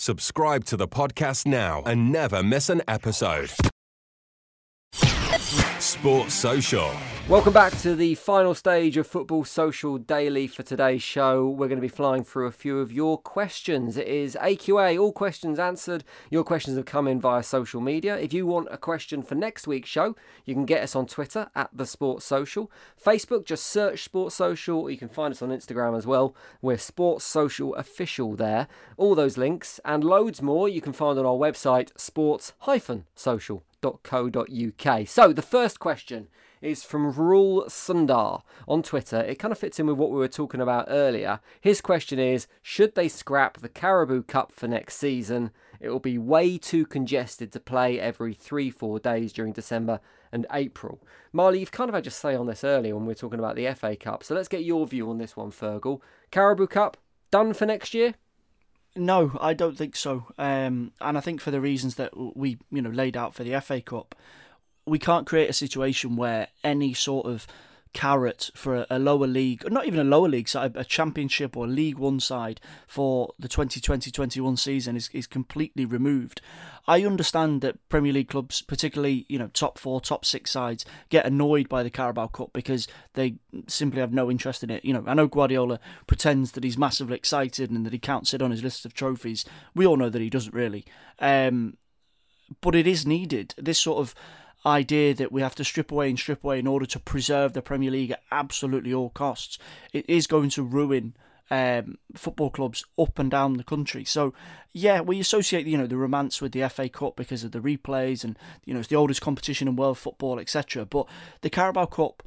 [0.00, 3.52] Subscribe to the podcast now and never miss an episode.
[5.78, 6.90] Sports Social.
[7.26, 11.48] Welcome back to the final stage of Football Social Daily for today's show.
[11.48, 13.96] We're going to be flying through a few of your questions.
[13.96, 16.04] It is AQA, all questions answered.
[16.30, 18.18] Your questions have come in via social media.
[18.18, 20.14] If you want a question for next week's show,
[20.44, 22.70] you can get us on Twitter at the Sports Social.
[23.02, 26.36] Facebook, just search Sports Social, or you can find us on Instagram as well.
[26.60, 28.68] We're Sports Social Official there.
[28.98, 33.62] All those links and loads more you can find on our website, sports-social
[35.04, 36.28] So the first question
[36.62, 39.20] is from Rule Sundar on Twitter.
[39.20, 41.40] It kind of fits in with what we were talking about earlier.
[41.60, 45.50] His question is Should they scrap the Carabao Cup for next season?
[45.80, 50.00] It will be way too congested to play every three, four days during December
[50.32, 51.02] and April.
[51.32, 53.56] Marley, you've kind of had your say on this earlier when we were talking about
[53.56, 54.24] the FA Cup.
[54.24, 56.00] So let's get your view on this one, Fergal.
[56.30, 56.96] Carabao Cup,
[57.30, 58.14] done for next year?
[58.96, 60.26] No, I don't think so.
[60.38, 63.60] Um, and I think for the reasons that we, you know, laid out for the
[63.60, 64.14] FA Cup,
[64.86, 67.46] we can't create a situation where any sort of
[67.94, 71.96] carrot for a, lower league, not even a lower league side, a championship or League
[71.96, 76.42] One side for the 2020-21 season is, is completely removed.
[76.86, 81.24] I understand that Premier League clubs, particularly you know top four, top six sides, get
[81.24, 84.84] annoyed by the Carabao Cup because they simply have no interest in it.
[84.84, 88.42] You know, I know Guardiola pretends that he's massively excited and that he counts it
[88.42, 89.46] on his list of trophies.
[89.74, 90.84] We all know that he doesn't really.
[91.20, 91.78] Um,
[92.60, 93.54] but it is needed.
[93.56, 94.14] This sort of
[94.66, 97.62] idea that we have to strip away and strip away in order to preserve the
[97.62, 99.58] Premier League at absolutely all costs.
[99.92, 101.14] It is going to ruin
[101.50, 104.04] um, football clubs up and down the country.
[104.04, 104.32] So,
[104.72, 108.24] yeah, we associate you know the romance with the FA Cup because of the replays
[108.24, 110.84] and you know it's the oldest competition in world football, etc.
[110.84, 111.06] But
[111.42, 112.22] the Carabao Cup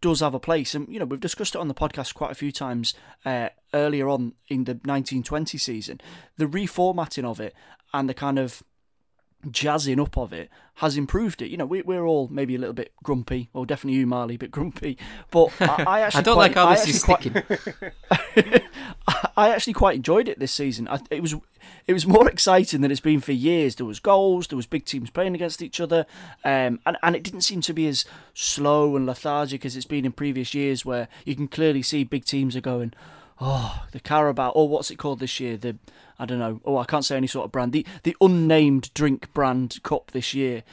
[0.00, 2.36] does have a place, and you know we've discussed it on the podcast quite a
[2.36, 6.00] few times uh, earlier on in the 1920 season.
[6.36, 7.54] The reformatting of it
[7.92, 8.62] and the kind of
[9.50, 11.48] jazzing up of it has improved it.
[11.48, 14.38] You know, we, we're all maybe a little bit grumpy, or definitely you, Marley, a
[14.38, 14.96] bit grumpy.
[15.30, 18.62] But I, I actually I don't quite, like how this is actually quite-
[19.36, 20.88] I actually quite enjoyed it this season.
[20.88, 21.34] I, it was
[21.86, 23.76] it was more exciting than it's been for years.
[23.76, 26.06] There was goals, there was big teams playing against each other,
[26.44, 30.04] um, and and it didn't seem to be as slow and lethargic as it's been
[30.04, 32.92] in previous years, where you can clearly see big teams are going.
[33.40, 35.56] Oh, the Carabao, or what's it called this year?
[35.56, 35.76] The
[36.18, 36.60] I don't know.
[36.64, 37.72] Oh, I can't say any sort of brand.
[37.72, 40.64] The the unnamed drink brand cup this year.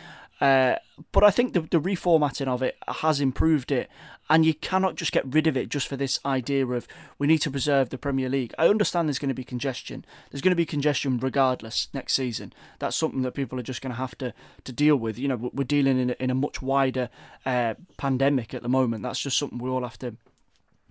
[0.42, 0.76] Uh,
[1.14, 3.90] but I think the, the reformatting of it has improved it,
[4.30, 6.88] and you cannot just get rid of it just for this idea of
[7.18, 8.54] we need to preserve the Premier League.
[8.58, 10.04] I understand there's going to be congestion.
[10.30, 12.52] There's going to be congestion regardless next season.
[12.80, 14.34] That's something that people are just going to have to,
[14.66, 15.18] to deal with.
[15.18, 17.10] You know, we're dealing in a, in a much wider
[17.46, 19.04] uh, pandemic at the moment.
[19.04, 20.16] That's just something we all have to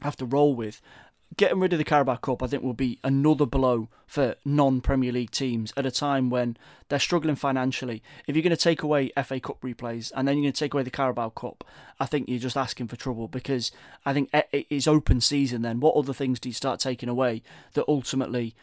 [0.01, 0.83] have to roll with
[1.37, 5.13] getting rid of the Carabao Cup, I think, will be another blow for non Premier
[5.13, 6.57] League teams at a time when
[6.89, 8.03] they're struggling financially.
[8.27, 10.75] If you're going to take away FA Cup replays and then you're going to take
[10.75, 11.65] away the Carabao Cup,
[11.99, 13.73] I think you're just asking for trouble because
[14.05, 15.81] I think it is open season then.
[15.81, 18.55] What other things do you start taking away that ultimately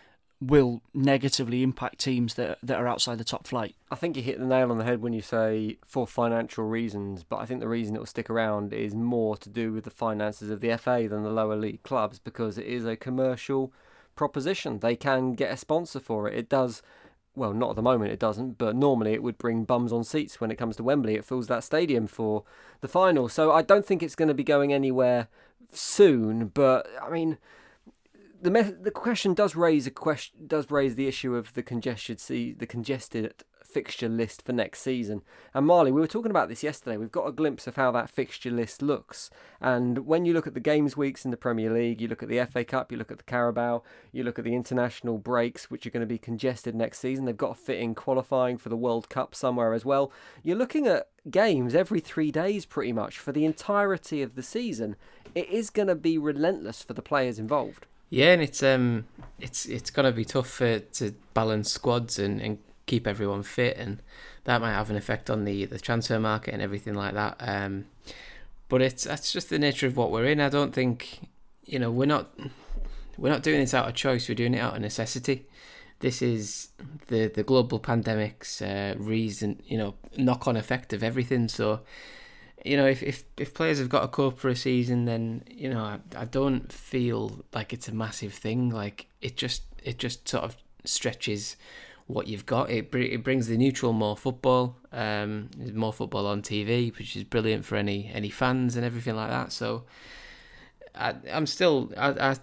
[0.42, 3.76] will negatively impact teams that that are outside the top flight.
[3.92, 7.24] I think you hit the nail on the head when you say for financial reasons,
[7.24, 9.92] but I think the reason it will stick around is more to do with the
[9.92, 13.72] finances of the FA than the lower league clubs because it is a commercial
[14.16, 14.80] proposition.
[14.80, 16.36] They can get a sponsor for it.
[16.36, 16.82] It does
[17.36, 20.42] well, not at the moment it doesn't, but normally it would bring bums on seats
[20.42, 21.16] when it comes to Wembley.
[21.16, 22.44] It fills that stadium for
[22.82, 23.30] the final.
[23.30, 25.28] So I don't think it's going to be going anywhere
[25.72, 27.38] soon, but I mean
[28.42, 32.20] the me- the question does raise a question does raise the issue of the congested
[32.20, 33.34] see the congested
[33.72, 35.22] fixture list for next season.
[35.54, 36.98] And Marley, we were talking about this yesterday.
[36.98, 39.30] We've got a glimpse of how that fixture list looks.
[39.62, 42.30] And when you look at the games weeks in the Premier League, you look at
[42.30, 45.88] the FA Cup, you look at the Carabao, you look at the international breaks, which
[45.88, 47.26] are going to be congested next season.
[47.26, 50.12] They've got to fit in qualifying for the World Cup somewhere as well.
[50.44, 54.98] You're looking at games every three days pretty much for the entirety of the season.
[55.34, 57.88] It is going to be relentless for the players involved.
[58.12, 59.06] Yeah, and it's um,
[59.40, 64.02] it's it's gonna be tough for, to balance squads and, and keep everyone fit, and
[64.44, 67.38] that might have an effect on the, the transfer market and everything like that.
[67.40, 67.86] Um,
[68.68, 70.42] but it's that's just the nature of what we're in.
[70.42, 71.30] I don't think
[71.66, 72.38] you know we're not
[73.18, 74.28] we're not doing this out of choice.
[74.28, 75.46] We're doing it out of necessity.
[76.00, 76.68] This is
[77.08, 81.48] the the global pandemic's uh, reason, you know, knock on effect of everything.
[81.48, 81.80] So
[82.64, 85.70] you know, if, if if players have got a cope for a season, then you
[85.70, 88.70] know, I, I don't feel like it's a massive thing.
[88.70, 91.58] Like it just it just sort of stretches
[92.08, 92.70] what you've got.
[92.70, 97.66] It it brings the neutral more football, um, more football on TV, which is brilliant
[97.66, 99.52] for any any fans and everything like that.
[99.52, 99.84] So.
[100.94, 102.36] I, I'm still, I, I,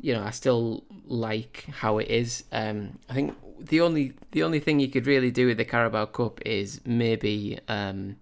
[0.00, 2.44] you know, I still like how it is.
[2.50, 6.06] Um, I think the only, the only thing you could really do with the Carabao
[6.06, 8.16] Cup is maybe, um,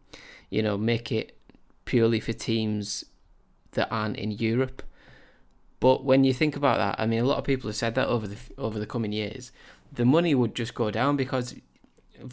[0.51, 1.37] you know, make it
[1.85, 3.05] purely for teams
[3.73, 4.83] that aren't in Europe.
[5.81, 8.09] But when you think about that, I mean, a lot of people have said that
[8.09, 9.53] over the over the coming years,
[9.93, 11.55] the money would just go down because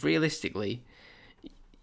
[0.02, 0.84] realistically,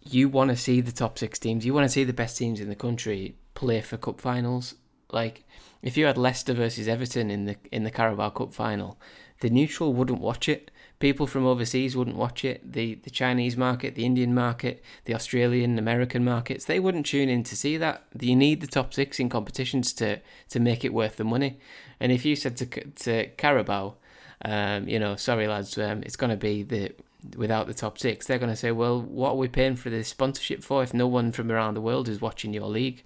[0.02, 2.60] you want to see the top six teams, you want to see the best teams
[2.60, 4.74] in the country play for cup finals.
[5.12, 5.44] Like,
[5.82, 8.98] if you had Leicester versus Everton in the in the Carabao Cup final,
[9.40, 10.70] the neutral wouldn't watch it
[11.00, 12.72] people from overseas wouldn't watch it.
[12.72, 17.42] The the Chinese market, the Indian market, the Australian, American markets, they wouldn't tune in
[17.44, 18.04] to see that.
[18.20, 20.20] You need the top six in competitions to
[20.50, 21.58] to make it worth the money.
[21.98, 23.96] And if you said to to Carabao,
[24.44, 26.92] um, you know, sorry lads, um, it's going to be the
[27.36, 30.08] without the top six, they're going to say, well, what are we paying for this
[30.08, 33.02] sponsorship for if no one from around the world is watching your league,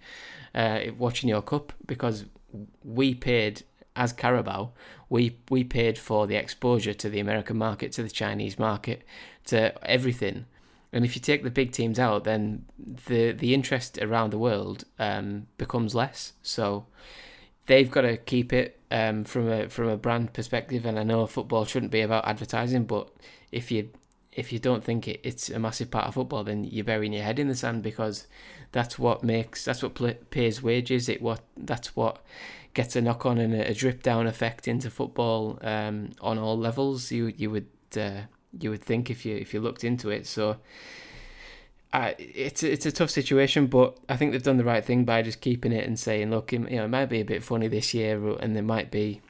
[0.54, 1.72] uh, watching your cup?
[1.84, 2.24] Because
[2.84, 3.64] we paid
[3.96, 4.72] as Carabao,
[5.14, 9.04] we we paid for the exposure to the American market, to the Chinese market,
[9.46, 9.58] to
[9.88, 10.46] everything.
[10.92, 12.64] And if you take the big teams out, then
[13.06, 16.32] the the interest around the world um, becomes less.
[16.42, 16.86] So
[17.66, 20.84] they've got to keep it um, from a from a brand perspective.
[20.84, 23.08] And I know football shouldn't be about advertising, but
[23.52, 23.90] if you
[24.32, 27.22] if you don't think it, it's a massive part of football, then you're burying your
[27.22, 28.26] head in the sand because
[28.72, 29.94] that's what makes that's what
[30.30, 31.08] pays wages.
[31.08, 32.18] It what that's what
[32.74, 36.58] gets a knock on and a, a drip down effect into football um, on all
[36.58, 37.10] levels.
[37.10, 38.22] You you would uh,
[38.60, 40.26] you would think if you if you looked into it.
[40.26, 40.56] So.
[41.92, 45.22] Uh, it's it's a tough situation, but I think they've done the right thing by
[45.22, 47.94] just keeping it and saying, look, you know, it might be a bit funny this
[47.94, 49.20] year, and there might be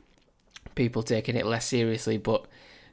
[0.75, 2.47] people taking it less seriously, but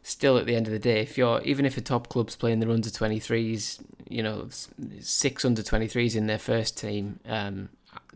[0.03, 2.59] still at the end of the day, if you're even if a top club's playing
[2.59, 4.47] their under 23s, you know,
[4.99, 7.69] six under 23s in their first team, um,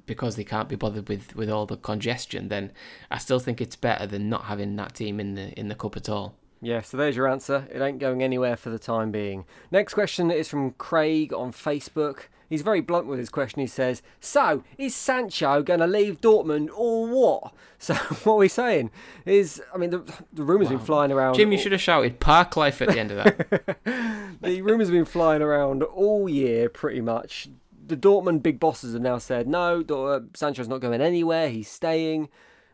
[0.06, 2.72] because they can't be bothered with, with all the congestion, then
[3.10, 5.98] I still think it's better than not having that team in the in the cup
[5.98, 6.36] at all.
[6.62, 7.68] Yeah, so there's your answer.
[7.72, 9.46] It ain't going anywhere for the time being.
[9.72, 12.24] Next question is from Craig on Facebook.
[12.50, 13.60] He's very blunt with his question.
[13.60, 17.54] He says, So, is Sancho going to leave Dortmund or what?
[17.78, 18.90] So, what we're we saying
[19.26, 20.00] is, I mean, the,
[20.34, 20.78] the rumours wow.
[20.78, 21.36] been flying around.
[21.36, 23.76] Jim, you should have shouted Park Life at the end of that.
[24.42, 27.50] the rumours have been flying around all year, pretty much.
[27.88, 31.50] The Dortmund big bosses have now said, No, uh, Sancho's not going anywhere.
[31.50, 32.30] He's staying.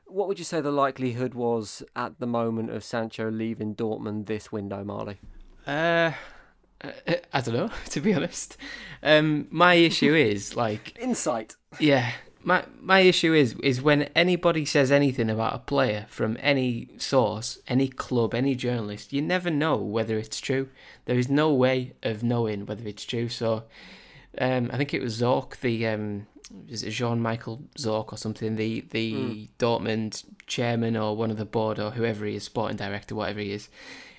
[0.05, 4.51] What would you say the likelihood was at the moment of Sancho leaving Dortmund this
[4.51, 5.19] window, Marley?
[5.65, 6.11] Uh,
[7.33, 8.57] I don't know, to be honest.
[9.03, 11.55] Um, my issue is like insight.
[11.79, 12.11] Yeah,
[12.43, 17.59] my my issue is is when anybody says anything about a player from any source,
[17.67, 20.69] any club, any journalist, you never know whether it's true.
[21.05, 23.29] There is no way of knowing whether it's true.
[23.29, 23.63] So,
[24.39, 26.27] um, I think it was Zorc, the um,
[26.67, 29.47] is it Jean Michael Zorc or something, the the mm.
[29.59, 33.51] Dortmund chairman or one of the board or whoever he is, sporting director, whatever he
[33.51, 33.69] is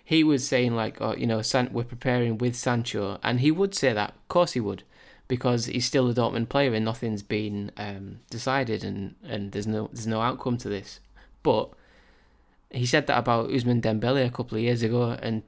[0.04, 3.74] he was saying like, oh, you know, San- we're preparing with Sancho, and he would
[3.74, 4.10] say that.
[4.10, 4.82] Of course, he would,
[5.28, 9.88] because he's still a Dortmund player, and nothing's been um, decided, and, and there's no
[9.92, 11.00] there's no outcome to this.
[11.42, 11.70] But
[12.70, 15.42] he said that about Ousmane Dembele a couple of years ago, and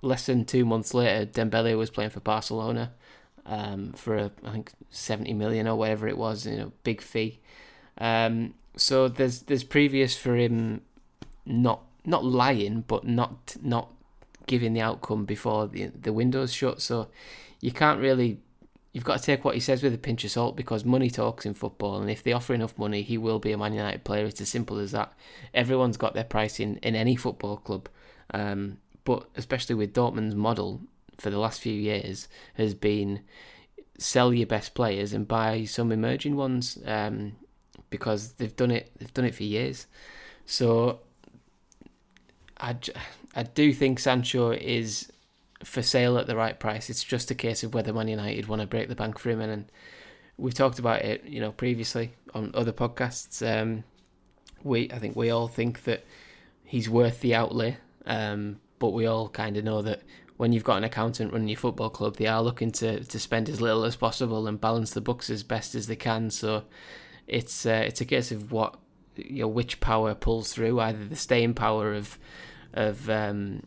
[0.00, 2.92] less than two months later, Dembele was playing for Barcelona
[3.46, 7.40] um, for a, I think seventy million or whatever it was, you know, big fee.
[7.98, 10.82] Um, so there's there's previous for him
[11.44, 13.92] not not lying, but not not
[14.46, 16.80] giving the outcome before the the window's shut.
[16.80, 17.08] So
[17.60, 18.40] you can't really.
[18.94, 21.46] You've got to take what he says with a pinch of salt because money talks
[21.46, 24.26] in football, and if they offer enough money, he will be a Man United player.
[24.26, 25.14] It's as simple as that.
[25.54, 27.88] Everyone's got their price in, in any football club,
[28.34, 30.82] um, but especially with Dortmund's model
[31.18, 33.20] for the last few years has been
[33.98, 37.32] sell your best players and buy some emerging ones um,
[37.90, 38.90] because they've done it.
[38.98, 39.86] They've done it for years.
[40.46, 41.00] So
[42.58, 42.76] I,
[43.36, 45.10] I do think Sancho is
[45.62, 46.90] for sale at the right price.
[46.90, 49.40] It's just a case of whether Man United want to break the bank for him.
[49.40, 49.66] And,
[50.36, 53.46] we've talked about it, you know, previously on other podcasts.
[53.46, 53.84] Um,
[54.62, 56.04] we, I think we all think that
[56.64, 60.02] he's worth the outlay, um, but we all kind of know that
[60.42, 63.48] when you've got an accountant running your football club, they are looking to, to spend
[63.48, 66.30] as little as possible and balance the books as best as they can.
[66.30, 66.64] So
[67.28, 68.76] it's uh, it's a case of what
[69.14, 72.18] you know which power pulls through, either the staying power of
[72.74, 73.62] of um,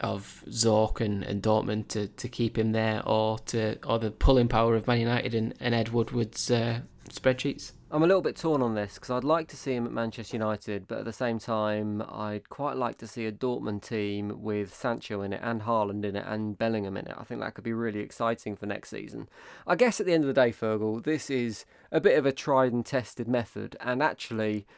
[0.00, 4.46] of Zorc and, and Dortmund to, to keep him there, or to or the pulling
[4.46, 7.72] power of Man United and, and Ed Woodward's uh, spreadsheets.
[7.92, 10.36] I'm a little bit torn on this because I'd like to see him at Manchester
[10.36, 14.72] United, but at the same time, I'd quite like to see a Dortmund team with
[14.72, 17.16] Sancho in it and Haaland in it and Bellingham in it.
[17.18, 19.28] I think that could be really exciting for next season.
[19.66, 22.32] I guess at the end of the day, Fergal, this is a bit of a
[22.32, 24.68] tried and tested method, and actually,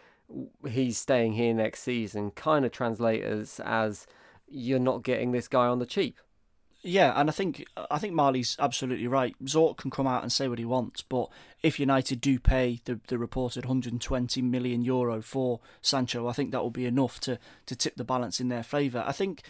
[0.67, 4.07] he's staying here next season kind of translates as
[4.49, 6.17] you're not getting this guy on the cheap.
[6.85, 9.37] Yeah, and I think I think Marley's absolutely right.
[9.45, 11.29] Zorc can come out and say what he wants, but
[11.63, 16.61] if United do pay the, the reported 120 million euro for Sancho, I think that
[16.61, 19.05] will be enough to, to tip the balance in their favour.
[19.07, 19.43] I think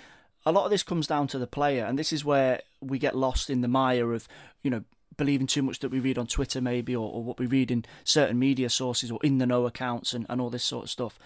[0.44, 3.16] a lot of this comes down to the player, and this is where we get
[3.16, 4.28] lost in the mire of
[4.62, 4.84] you know
[5.16, 7.86] believing too much that we read on Twitter, maybe, or, or what we read in
[8.04, 11.18] certain media sources or in the know accounts and, and all this sort of stuff.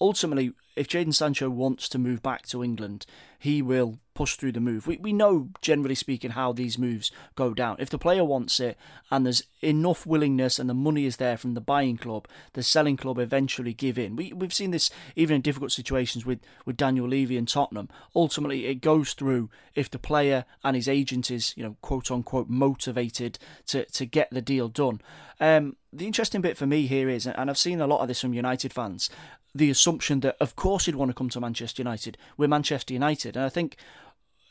[0.00, 3.06] Ultimately, if Jadon Sancho wants to move back to England,
[3.38, 4.86] he will push through the move.
[4.86, 7.76] We, we know, generally speaking, how these moves go down.
[7.78, 8.76] If the player wants it
[9.10, 12.96] and there's enough willingness and the money is there from the buying club, the selling
[12.96, 14.16] club eventually give in.
[14.16, 17.88] We, we've seen this even in difficult situations with, with Daniel Levy and Tottenham.
[18.14, 22.48] Ultimately, it goes through if the player and his agent is, you know, quote unquote,
[22.48, 25.00] motivated to, to get the deal done.
[25.40, 28.20] Um, the interesting bit for me here is, and I've seen a lot of this
[28.20, 29.10] from United fans,
[29.56, 32.18] the assumption that of course he'd want to come to Manchester United.
[32.36, 33.76] We're Manchester United, and I think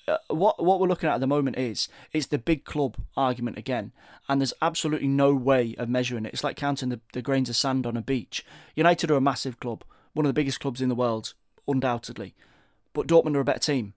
[0.08, 3.58] uh, what what we're looking at at the moment is it's the big club argument
[3.58, 3.92] again,
[4.28, 6.34] and there's absolutely no way of measuring it.
[6.34, 8.46] It's like counting the, the grains of sand on a beach.
[8.76, 9.84] United are a massive club,
[10.14, 11.34] one of the biggest clubs in the world,
[11.68, 12.36] undoubtedly,
[12.94, 13.94] but Dortmund are a better team,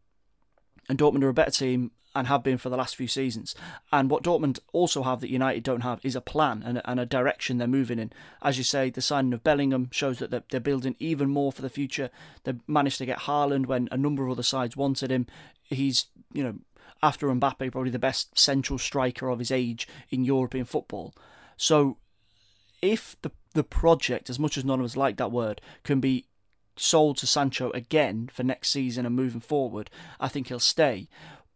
[0.89, 3.55] and Dortmund are a better team and have been for the last few seasons.
[3.93, 7.07] And what Dortmund also have that United don't have is a plan and, and a
[7.07, 8.13] direction they're moving in.
[8.43, 11.63] As you say, the signing of Bellingham shows that they're, they're building even more for
[11.63, 12.11] the future.
[12.43, 15.29] They managed to get Haaland when a number of other sides wanted him.
[15.63, 16.57] He's, you know,
[17.05, 21.15] after Mbappe, probably the best central striker of his age in European football.
[21.57, 21.99] So
[22.83, 26.27] if the the project, as much as none of us like that word, can be
[26.77, 29.91] sold to Sancho again for next season and moving forward,
[30.21, 31.09] I think he'll stay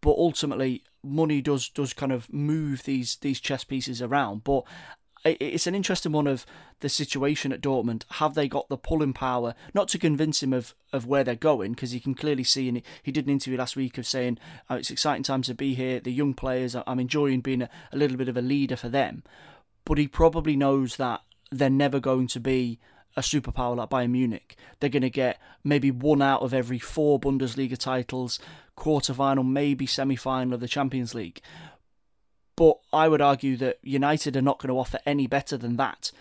[0.02, 4.44] but ultimately money does does kind of move these these chess pieces around.
[4.44, 4.64] But
[5.24, 6.44] it's an interesting one of
[6.80, 8.02] the situation at Dortmund.
[8.10, 11.72] Have they got the pulling power, not to convince him of, of where they're going,
[11.72, 14.38] because he can clearly see, and he did an interview last week of saying,
[14.68, 17.96] oh, it's exciting times to be here, the young players, I'm enjoying being a, a
[17.96, 19.22] little bit of a leader for them.
[19.84, 21.22] But he probably knows that
[21.52, 22.80] they're never going to be
[23.16, 24.56] a superpower like Bayern Munich.
[24.80, 28.38] They're going to get maybe one out of every four Bundesliga titles,
[28.76, 31.40] quarter final, maybe semi final of the Champions League.
[32.56, 36.12] But I would argue that United are not going to offer any better than that,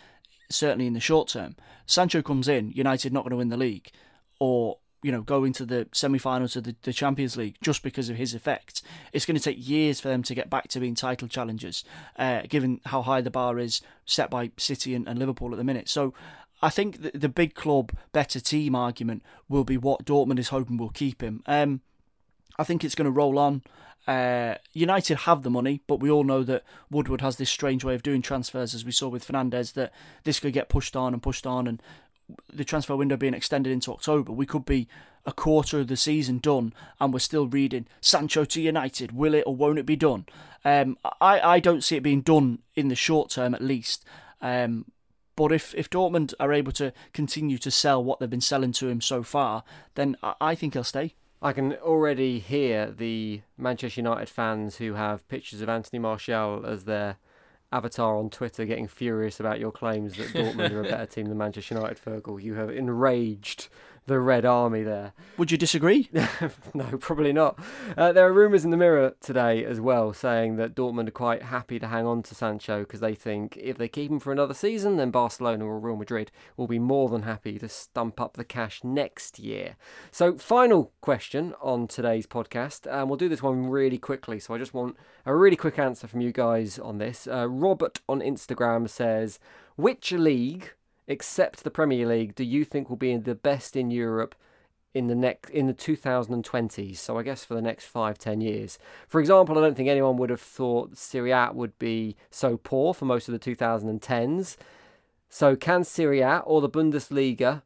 [0.50, 1.56] certainly in the short term.
[1.86, 3.92] Sancho comes in, United not going to win the league,
[4.39, 8.18] or you know, go into the semi-finals of the, the Champions League just because of
[8.18, 8.84] his effect.
[9.12, 11.84] It's going to take years for them to get back to being title challengers,
[12.18, 15.64] uh, given how high the bar is set by City and, and Liverpool at the
[15.64, 15.89] minute.
[15.89, 16.14] So
[16.62, 20.78] I think the, the, big club, better team argument will be what Dortmund is hoping
[20.78, 21.41] will keep him.
[21.45, 21.82] Um,
[22.59, 23.64] I think it's going to roll on.
[24.07, 27.95] Uh, United have the money, but we all know that Woodward has this strange way
[27.95, 29.91] of doing transfers, as we saw with Fernandes, that
[30.24, 31.82] this could get pushed on and pushed on, and
[32.51, 34.88] the transfer window being extended into October, we could be
[35.26, 39.12] a quarter of the season done, and we're still reading Sancho to United.
[39.12, 40.26] Will it or won't it be done?
[40.66, 44.03] Um, I I don't see it being done in the short term, at least.
[44.41, 44.86] Um,
[45.42, 48.89] but if, if Dortmund are able to continue to sell what they've been selling to
[48.89, 49.64] him so far,
[49.96, 51.16] then I think he'll stay.
[51.42, 56.84] I can already hear the Manchester United fans who have pictures of Anthony Martial as
[56.84, 57.18] their
[57.72, 61.39] avatar on Twitter getting furious about your claims that Dortmund are a better team than
[61.39, 62.39] Manchester United, Fergal.
[62.39, 63.68] You have enraged
[64.12, 65.14] the Red Army there.
[65.38, 66.09] Would you disagree?
[66.74, 67.57] no, probably not.
[67.95, 71.43] Uh, there are rumours in the Mirror today as well saying that Dortmund are quite
[71.43, 74.53] happy to hang on to Sancho because they think if they keep him for another
[74.53, 78.43] season, then Barcelona or Real Madrid will be more than happy to stump up the
[78.43, 79.78] cash next year.
[80.12, 84.41] So, final question on today's podcast, and we'll do this one really quickly.
[84.41, 87.28] So, I just want a really quick answer from you guys on this.
[87.28, 89.39] Uh, Robert on Instagram says,
[89.78, 90.74] which league
[91.12, 94.34] except the Premier League, do you think will be the best in Europe
[94.93, 96.97] in the next in the 2020s?
[96.97, 98.80] So I guess for the next five, ten years.
[99.09, 102.93] For example, I don't think anyone would have thought Serie A would be so poor
[102.93, 104.55] for most of the 2010s.
[105.28, 107.64] So can Serie A or the Bundesliga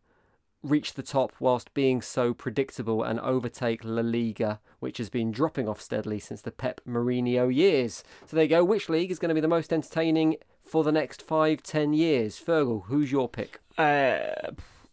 [0.64, 5.68] reach the top whilst being so predictable and overtake La Liga, which has been dropping
[5.68, 8.04] off steadily since the Pep Mourinho years?
[8.26, 8.64] So there you go.
[8.64, 12.40] Which league is going to be the most entertaining for the next five, ten years?
[12.40, 13.60] Fergal, who's your pick?
[13.78, 14.20] Uh,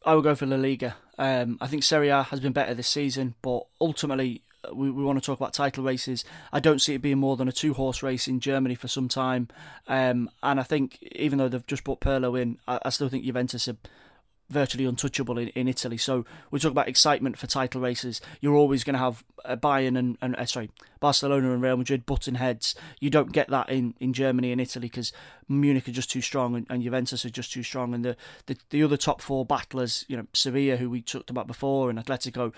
[0.04, 0.96] I will go for La Liga.
[1.18, 5.04] Um, I think Serie A has been better this season, but ultimately, uh, we, we
[5.04, 6.24] want to talk about title races.
[6.52, 9.08] I don't see it being more than a two horse race in Germany for some
[9.08, 9.48] time.
[9.86, 13.24] Um, and I think, even though they've just put Pirlo in, I, I still think
[13.24, 13.76] Juventus are
[14.52, 15.96] virtually untouchable in, in Italy.
[15.96, 18.20] So we talk about excitement for title races.
[18.40, 22.06] You're always going to have uh, Bayern and, and uh, sorry Barcelona and Real Madrid
[22.06, 22.74] butting heads.
[23.00, 25.12] You don't get that in, in Germany and Italy because
[25.48, 27.94] Munich are just too strong and, and Juventus are just too strong.
[27.94, 31.46] And the, the the other top four battlers, you know Sevilla, who we talked about
[31.46, 32.52] before, and Atletico,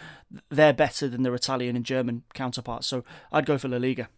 [0.50, 2.86] they're better than their Italian and German counterparts.
[2.86, 4.08] So I'd go for La Liga.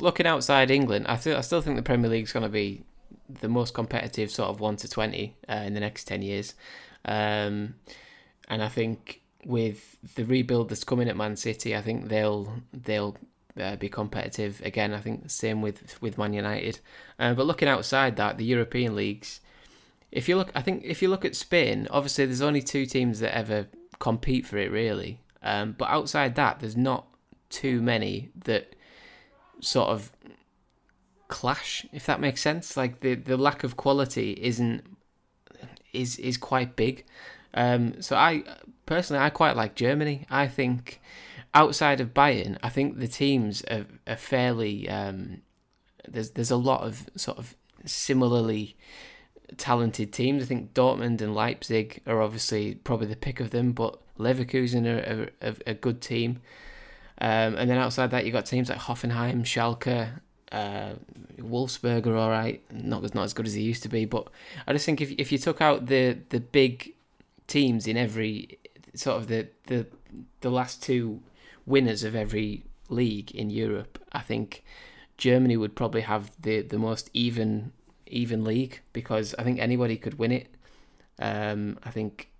[0.00, 2.84] Looking outside England, I, th- I still think the Premier League is going to be
[3.28, 6.54] the most competitive sort of 1 to 20 uh, in the next 10 years.
[7.08, 7.74] Um,
[8.48, 13.16] and I think with the rebuild that's coming at Man City, I think they'll they'll
[13.58, 14.92] uh, be competitive again.
[14.92, 16.80] I think the same with with Man United.
[17.18, 19.40] Uh, but looking outside that, the European leagues,
[20.12, 23.20] if you look, I think if you look at Spain, obviously there's only two teams
[23.20, 23.66] that ever
[23.98, 25.20] compete for it really.
[25.42, 27.06] Um, but outside that, there's not
[27.48, 28.76] too many that
[29.60, 30.12] sort of
[31.28, 32.76] clash, if that makes sense.
[32.76, 34.84] Like the the lack of quality isn't
[36.00, 37.04] is is quite big.
[37.54, 38.44] Um, so I
[38.86, 40.26] personally I quite like Germany.
[40.30, 41.00] I think
[41.54, 45.42] outside of Bayern, I think the teams are, are fairly um,
[46.06, 48.76] there's there's a lot of sort of similarly
[49.56, 50.42] talented teams.
[50.42, 55.30] I think Dortmund and Leipzig are obviously probably the pick of them, but Leverkusen are
[55.42, 56.40] a, a, a good team.
[57.20, 60.20] Um, and then outside that, you've got teams like Hoffenheim, Schalke,
[60.52, 60.92] uh,
[61.38, 64.04] Wolfsburg are all right, not not as good as they used to be.
[64.04, 64.28] But
[64.66, 66.94] I just think if if you took out the the big
[67.46, 68.58] teams in every
[68.94, 69.86] sort of the the
[70.40, 71.20] the last two
[71.66, 74.64] winners of every league in Europe, I think
[75.16, 77.72] Germany would probably have the the most even
[78.06, 80.48] even league because I think anybody could win it.
[81.18, 82.30] Um, I think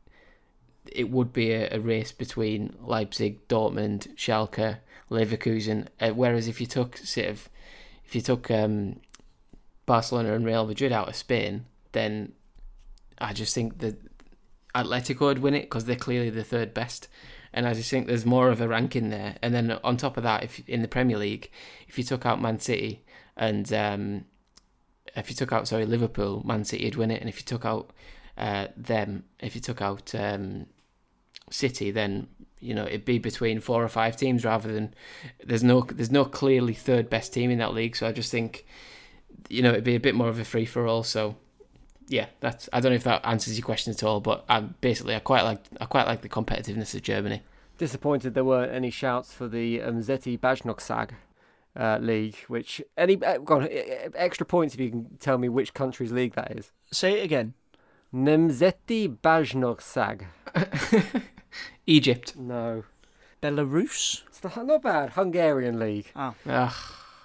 [0.90, 4.78] it would be a, a, race between Leipzig, Dortmund, Schalke,
[5.11, 5.88] Leverkusen.
[6.00, 7.48] Uh, whereas if you took sort of
[8.09, 9.00] if you took um,
[9.84, 12.32] Barcelona and Real Madrid out of Spain, then
[13.18, 13.98] I just think that
[14.74, 17.09] Atletico would win it because they're clearly the third best.
[17.52, 19.36] And I just think there's more of a ranking there.
[19.42, 21.50] And then on top of that, if in the Premier League,
[21.86, 23.04] if you took out Man City
[23.36, 24.24] and um,
[25.14, 27.64] if you took out sorry Liverpool, Man City would win it, and if you took
[27.66, 27.90] out
[28.38, 30.66] uh, them, if you took out um,
[31.50, 32.28] City, then
[32.61, 34.94] you know it'd be between four or five teams rather than
[35.44, 37.96] there's no there's no clearly third best team in that league.
[37.96, 38.66] So I just think
[39.48, 41.02] you know it'd be a bit more of a free for all.
[41.02, 41.36] So
[42.09, 45.14] yeah, that's I don't know if that answers your question at all, but I basically
[45.14, 47.42] I quite like I quite like the competitiveness of Germany.
[47.76, 51.11] Disappointed there weren't any shouts for the um, Zeti Bajnoksag
[51.76, 52.36] uh, league.
[52.48, 53.68] Which any uh, go on,
[54.14, 56.72] extra points if you can tell me which country's league that is.
[56.90, 57.54] Say it again.
[58.12, 60.24] Nemzeti Bajnoksag.
[61.86, 62.36] Egypt.
[62.36, 62.84] No.
[63.42, 64.22] Belarus.
[64.28, 65.11] It's the, not bad.
[65.11, 66.11] Hungarian league.
[66.16, 66.34] Oh.
[66.46, 66.74] Ugh.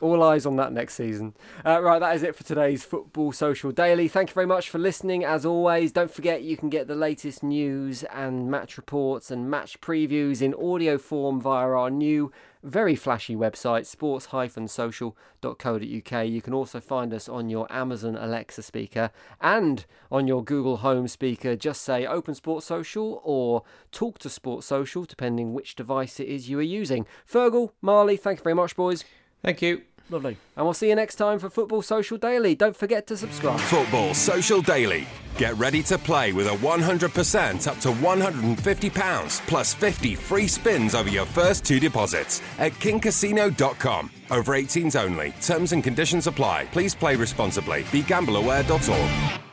[0.02, 1.34] All eyes on that next season.
[1.66, 4.10] Uh, right, that is it for today's Football Social Daily.
[4.10, 5.24] Thank you very much for listening.
[5.24, 9.80] As always, don't forget you can get the latest news and match reports and match
[9.80, 12.34] previews in audio form via our new,
[12.64, 16.28] very flashy website, sports-social.co.uk.
[16.28, 19.12] You can also find us on your Amazon Alexa speaker
[19.42, 21.56] and on your Google Home speaker.
[21.56, 26.50] Just say Open Sports Social or Talk to Sports Social, depending which device it is
[26.50, 27.06] you are using.
[27.30, 29.04] Fergal, Marley, thank you very much, boys.
[29.42, 29.84] Thank you.
[30.10, 30.38] Lovely.
[30.56, 32.56] And we'll see you next time for Football Social Daily.
[32.56, 33.60] Don't forget to subscribe.
[33.60, 35.08] Football Social Daily.
[35.38, 41.10] Get ready to play with a 100% up to £150 plus 50 free spins over
[41.10, 44.12] your first two deposits at kingcasino.com.
[44.30, 45.34] Over 18s only.
[45.42, 46.68] Terms and conditions apply.
[46.72, 47.84] Please play responsibly.
[47.84, 49.53] BeGambleAware.org.